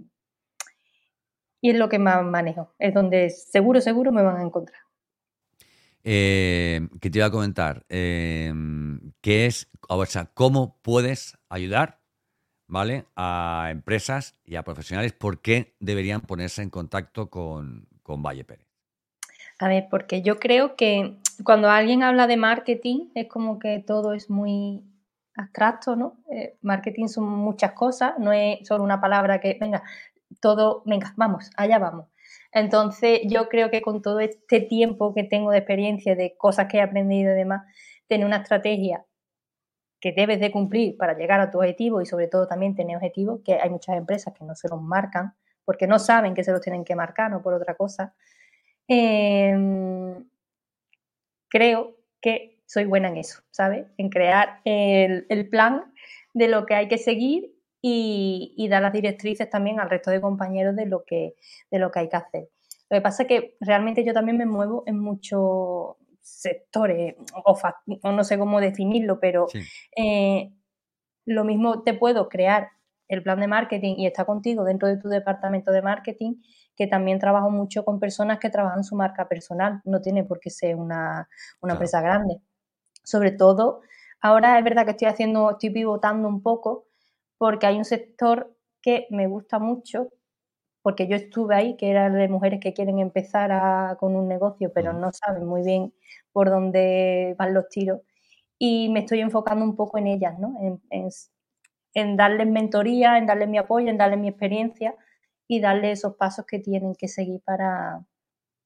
y 1.61 1.69
es 1.69 1.77
lo 1.77 1.89
que 1.89 1.99
más 1.99 2.25
manejo. 2.25 2.73
Es 2.79 2.93
donde 2.93 3.29
seguro, 3.29 3.79
seguro 3.81 4.11
me 4.11 4.23
van 4.23 4.37
a 4.37 4.43
encontrar. 4.43 4.81
Eh, 6.03 6.87
que 6.99 7.11
te 7.11 7.19
iba 7.19 7.27
a 7.27 7.31
comentar, 7.31 7.85
eh, 7.87 8.51
¿qué 9.21 9.45
es, 9.45 9.69
o 9.87 10.03
cómo 10.33 10.79
puedes 10.81 11.37
ayudar, 11.47 12.01
¿vale? 12.67 13.05
A 13.15 13.67
empresas 13.69 14.35
y 14.43 14.55
a 14.55 14.63
profesionales, 14.63 15.13
¿por 15.13 15.41
qué 15.41 15.75
deberían 15.79 16.21
ponerse 16.21 16.63
en 16.63 16.71
contacto 16.71 17.29
con, 17.29 17.87
con 18.01 18.23
Valle 18.23 18.43
Pérez? 18.43 18.70
A 19.61 19.67
ver, 19.67 19.89
porque 19.91 20.23
yo 20.23 20.39
creo 20.39 20.75
que 20.75 21.17
cuando 21.43 21.69
alguien 21.69 22.01
habla 22.01 22.25
de 22.25 22.35
marketing 22.35 23.09
es 23.13 23.27
como 23.27 23.59
que 23.59 23.77
todo 23.77 24.13
es 24.13 24.27
muy 24.27 24.83
abstracto, 25.35 25.95
¿no? 25.95 26.17
Eh, 26.31 26.57
marketing 26.63 27.05
son 27.07 27.25
muchas 27.25 27.73
cosas, 27.73 28.13
no 28.17 28.33
es 28.33 28.67
solo 28.67 28.83
una 28.83 28.99
palabra 28.99 29.39
que, 29.39 29.59
venga, 29.61 29.83
todo, 30.41 30.81
venga, 30.87 31.13
vamos, 31.15 31.51
allá 31.57 31.77
vamos. 31.77 32.07
Entonces, 32.51 33.21
yo 33.25 33.49
creo 33.49 33.69
que 33.69 33.83
con 33.83 34.01
todo 34.01 34.19
este 34.19 34.61
tiempo 34.61 35.13
que 35.13 35.25
tengo 35.25 35.51
de 35.51 35.59
experiencia, 35.59 36.15
de 36.15 36.35
cosas 36.35 36.65
que 36.67 36.77
he 36.77 36.81
aprendido 36.81 37.31
y 37.31 37.35
demás, 37.35 37.61
tener 38.07 38.25
una 38.25 38.37
estrategia 38.37 39.05
que 39.99 40.11
debes 40.11 40.39
de 40.39 40.51
cumplir 40.51 40.97
para 40.97 41.15
llegar 41.15 41.39
a 41.39 41.51
tu 41.51 41.59
objetivo 41.59 42.01
y 42.01 42.07
sobre 42.07 42.27
todo 42.27 42.47
también 42.47 42.73
tener 42.73 42.95
objetivos, 42.95 43.41
que 43.45 43.59
hay 43.61 43.69
muchas 43.69 43.95
empresas 43.95 44.33
que 44.33 44.43
no 44.43 44.55
se 44.55 44.69
los 44.69 44.81
marcan 44.81 45.35
porque 45.65 45.85
no 45.85 45.99
saben 45.99 46.33
que 46.33 46.43
se 46.43 46.51
los 46.51 46.61
tienen 46.61 46.83
que 46.83 46.95
marcar, 46.95 47.29
no 47.29 47.43
por 47.43 47.53
otra 47.53 47.75
cosa. 47.75 48.15
Em, 48.93 50.27
creo 51.47 51.95
que 52.21 52.59
soy 52.65 52.83
buena 52.83 53.07
en 53.07 53.15
eso, 53.15 53.41
¿sabes? 53.49 53.85
En 53.97 54.09
crear 54.09 54.59
el, 54.65 55.25
el 55.29 55.47
plan 55.47 55.93
de 56.33 56.49
lo 56.49 56.65
que 56.65 56.75
hay 56.75 56.89
que 56.89 56.97
seguir 56.97 57.55
y, 57.81 58.67
dar 58.69 58.81
las 58.81 58.91
directrices 58.91 59.49
también 59.49 59.79
al 59.79 59.89
resto 59.89 60.11
de 60.11 60.19
compañeros 60.19 60.75
de 60.75 60.87
lo 60.87 61.05
que, 61.05 61.35
de 61.71 61.79
lo 61.79 61.89
que 61.89 61.99
hay 61.99 62.09
que 62.09 62.17
hacer. 62.17 62.49
Lo 62.89 62.97
que 62.97 63.01
pasa 63.01 63.23
es 63.23 63.29
que 63.29 63.55
realmente 63.61 64.03
yo 64.03 64.13
también 64.13 64.37
me 64.37 64.45
muevo 64.45 64.83
en 64.85 64.99
muchos 64.99 65.95
sectores, 66.19 67.15
o, 67.45 68.11
no 68.11 68.23
sé 68.25 68.37
cómo 68.37 68.59
definirlo, 68.59 69.21
pero 69.21 69.47
eh, 69.95 70.51
lo 71.25 71.45
mismo 71.45 71.83
te 71.83 71.93
puedo 71.93 72.27
crear 72.27 72.69
el 73.07 73.23
plan 73.23 73.39
de 73.39 73.47
marketing 73.47 73.95
y 73.97 74.05
está 74.05 74.25
contigo 74.25 74.63
dentro 74.63 74.87
de 74.87 74.97
tu 74.97 75.07
departamento 75.07 75.71
de 75.71 75.81
marketing, 75.81 76.35
que 76.75 76.87
también 76.87 77.19
trabajo 77.19 77.49
mucho 77.49 77.85
con 77.85 77.99
personas 77.99 78.39
que 78.39 78.49
trabajan 78.49 78.83
su 78.83 78.95
marca 78.95 79.27
personal, 79.27 79.81
no 79.85 80.01
tiene 80.01 80.23
por 80.23 80.39
qué 80.39 80.49
ser 80.49 80.75
una, 80.75 81.27
empresa 81.61 82.01
grande. 82.01 82.41
Sobre 83.03 83.31
todo, 83.31 83.81
ahora 84.21 84.57
es 84.57 84.63
verdad 84.63 84.85
que 84.85 84.91
estoy 84.91 85.07
haciendo, 85.07 85.51
estoy 85.51 85.71
pivotando 85.71 86.27
un 86.27 86.41
poco 86.41 86.85
porque 87.37 87.67
hay 87.67 87.77
un 87.77 87.85
sector 87.85 88.55
que 88.81 89.07
me 89.09 89.27
gusta 89.27 89.59
mucho, 89.59 90.09
porque 90.81 91.07
yo 91.07 91.15
estuve 91.15 91.55
ahí, 91.55 91.77
que 91.77 91.89
era 91.91 92.09
de 92.09 92.27
mujeres 92.27 92.59
que 92.59 92.73
quieren 92.73 92.99
empezar 92.99 93.97
con 93.97 94.15
un 94.15 94.27
negocio, 94.27 94.71
pero 94.73 94.93
no 94.93 95.11
saben 95.13 95.45
muy 95.45 95.63
bien 95.63 95.93
por 96.31 96.49
dónde 96.49 97.35
van 97.37 97.53
los 97.53 97.69
tiros. 97.69 98.01
Y 98.57 98.89
me 98.89 99.01
estoy 99.01 99.21
enfocando 99.21 99.65
un 99.65 99.75
poco 99.75 99.97
en 99.97 100.07
ellas, 100.07 100.37
¿no? 100.39 100.55
En, 101.93 102.17
darles 102.17 102.47
mentoría, 102.47 103.17
en 103.17 103.25
darles 103.25 103.49
mi 103.49 103.57
apoyo, 103.57 103.89
en 103.89 103.97
darles 103.97 104.19
mi 104.19 104.29
experiencia 104.29 104.95
y 105.51 105.59
darles 105.59 105.99
esos 105.99 106.15
pasos 106.15 106.45
que 106.45 106.59
tienen 106.59 106.95
que 106.95 107.09
seguir 107.09 107.41
para, 107.43 108.05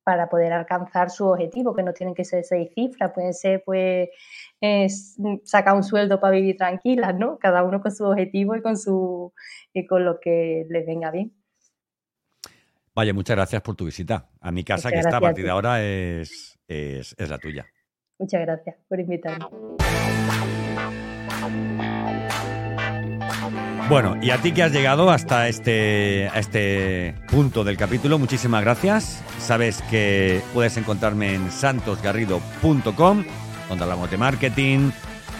para 0.03 0.29
poder 0.29 0.53
alcanzar 0.53 1.09
su 1.09 1.25
objetivo, 1.25 1.73
que 1.75 1.81
no 1.81 1.93
tienen 1.93 2.13
que 2.13 2.23
ser 2.23 2.43
seis 2.43 2.69
cifras, 2.75 3.11
pueden 3.11 3.33
ser 3.33 3.63
pues 3.65 4.09
sacar 5.45 5.75
un 5.75 5.81
sueldo 5.81 6.19
para 6.19 6.35
vivir 6.35 6.57
tranquilas, 6.57 7.15
¿no? 7.15 7.39
Cada 7.39 7.63
uno 7.63 7.81
con 7.81 7.91
su 7.91 8.05
objetivo 8.05 8.55
y 8.55 8.61
con 8.61 8.77
su 8.77 9.33
y 9.73 9.87
con 9.87 10.05
lo 10.05 10.19
que 10.19 10.67
les 10.69 10.85
venga 10.85 11.09
bien. 11.09 11.33
Vaya, 12.93 13.15
muchas 13.15 13.35
gracias 13.35 13.63
por 13.63 13.75
tu 13.75 13.85
visita 13.85 14.29
a 14.39 14.51
mi 14.51 14.63
casa, 14.63 14.91
que 14.91 14.99
está 14.99 15.17
a 15.17 15.21
partir 15.21 15.43
de 15.43 15.49
ahora 15.49 15.83
es, 15.83 16.59
es, 16.67 17.15
es 17.17 17.29
la 17.31 17.39
tuya. 17.39 17.65
Muchas 18.19 18.41
gracias 18.41 18.75
por 18.87 18.99
invitarme. 18.99 19.47
Bueno, 23.87 24.17
y 24.19 24.31
a 24.31 24.41
ti 24.41 24.51
que 24.51 24.63
has 24.63 24.71
llegado 24.71 25.11
hasta 25.11 25.47
este, 25.47 26.25
este 26.37 27.13
punto 27.29 27.63
del 27.63 27.77
capítulo, 27.77 28.17
muchísimas 28.17 28.63
gracias. 28.63 29.23
Sabes 29.37 29.83
que 29.91 30.41
puedes 30.55 30.75
encontrarme 30.77 31.35
en 31.35 31.51
santosgarrido.com, 31.51 33.23
donde 33.69 33.83
hablamos 33.83 34.09
de 34.09 34.17
marketing, 34.17 34.89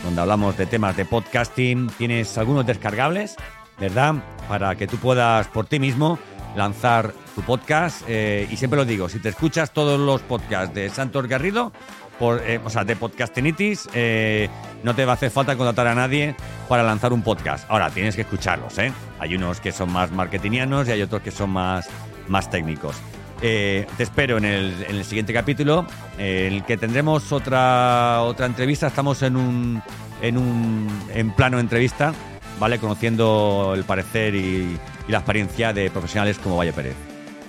donde 0.04 0.22
hablamos 0.22 0.56
de 0.58 0.68
temas 0.68 0.96
de 0.96 1.06
podcasting. 1.06 1.90
Tienes 1.98 2.38
algunos 2.38 2.68
descargables, 2.68 3.36
¿verdad? 3.80 4.14
Para 4.48 4.76
que 4.76 4.86
tú 4.86 4.98
puedas 4.98 5.48
por 5.48 5.66
ti 5.66 5.80
mismo 5.80 6.20
lanzar 6.56 7.14
tu 7.34 7.42
podcast. 7.42 8.04
Eh, 8.08 8.48
y 8.52 8.58
siempre 8.58 8.78
lo 8.78 8.86
digo, 8.86 9.10
si 9.10 9.18
te 9.18 9.30
escuchas 9.30 9.72
todos 9.72 10.00
los 10.00 10.22
podcasts 10.22 10.74
de 10.76 10.90
Santos 10.92 11.28
Garrido, 11.28 11.72
por, 12.20 12.42
eh, 12.46 12.60
o 12.64 12.70
sea, 12.70 12.84
de 12.84 12.96
Podcastinitis, 12.96 13.90
eh, 13.94 14.50
no 14.84 14.96
te 14.96 15.06
va 15.06 15.14
a 15.14 15.16
hacer 15.16 15.32
falta 15.32 15.56
contratar 15.56 15.88
a 15.88 15.96
nadie 15.96 16.36
para 16.68 16.84
lanzar 16.84 17.14
un 17.14 17.22
podcast. 17.22 17.70
Ahora, 17.70 17.90
tienes 17.90 18.16
que 18.16 18.22
escucharlos, 18.22 18.78
¿eh? 18.78 18.92
Hay 19.20 19.36
unos 19.36 19.60
que 19.60 19.72
son 19.72 19.92
más 19.92 20.12
marketingianos 20.12 20.88
y 20.88 20.92
hay 20.92 21.02
otros 21.02 21.22
que 21.22 21.32
son 21.32 21.50
más, 21.50 21.88
más 22.28 22.50
técnicos. 22.50 22.96
Eh, 23.42 23.86
te 23.98 24.04
espero 24.04 24.38
en 24.38 24.46
el, 24.46 24.86
en 24.88 24.96
el 24.96 25.06
siguiente 25.06 25.34
capítulo, 25.34 25.86
en 26.18 26.54
el 26.54 26.64
que 26.64 26.78
tendremos 26.78 27.32
otra, 27.32 28.22
otra 28.22 28.46
entrevista. 28.46 28.88
Estamos 28.88 29.22
en 29.22 29.36
un, 29.36 29.82
en 30.22 30.38
un 30.38 30.88
en 31.14 31.32
plano 31.32 31.60
entrevista, 31.60 32.14
¿vale? 32.60 32.80
Conociendo 32.80 33.74
el 33.76 33.84
parecer 33.84 34.36
y, 34.36 34.80
y 35.08 35.12
la 35.12 35.18
experiencia 35.18 35.74
de 35.74 35.90
profesionales 35.90 36.40
como 36.40 36.58
Valle 36.58 36.74
Pérez. 36.74 36.96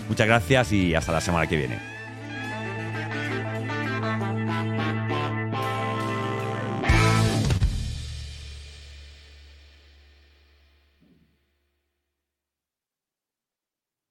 Muchas 0.08 0.26
gracias 0.26 0.72
y 0.72 0.94
hasta 0.94 1.12
la 1.12 1.20
semana 1.20 1.46
que 1.46 1.56
viene. 1.56 1.95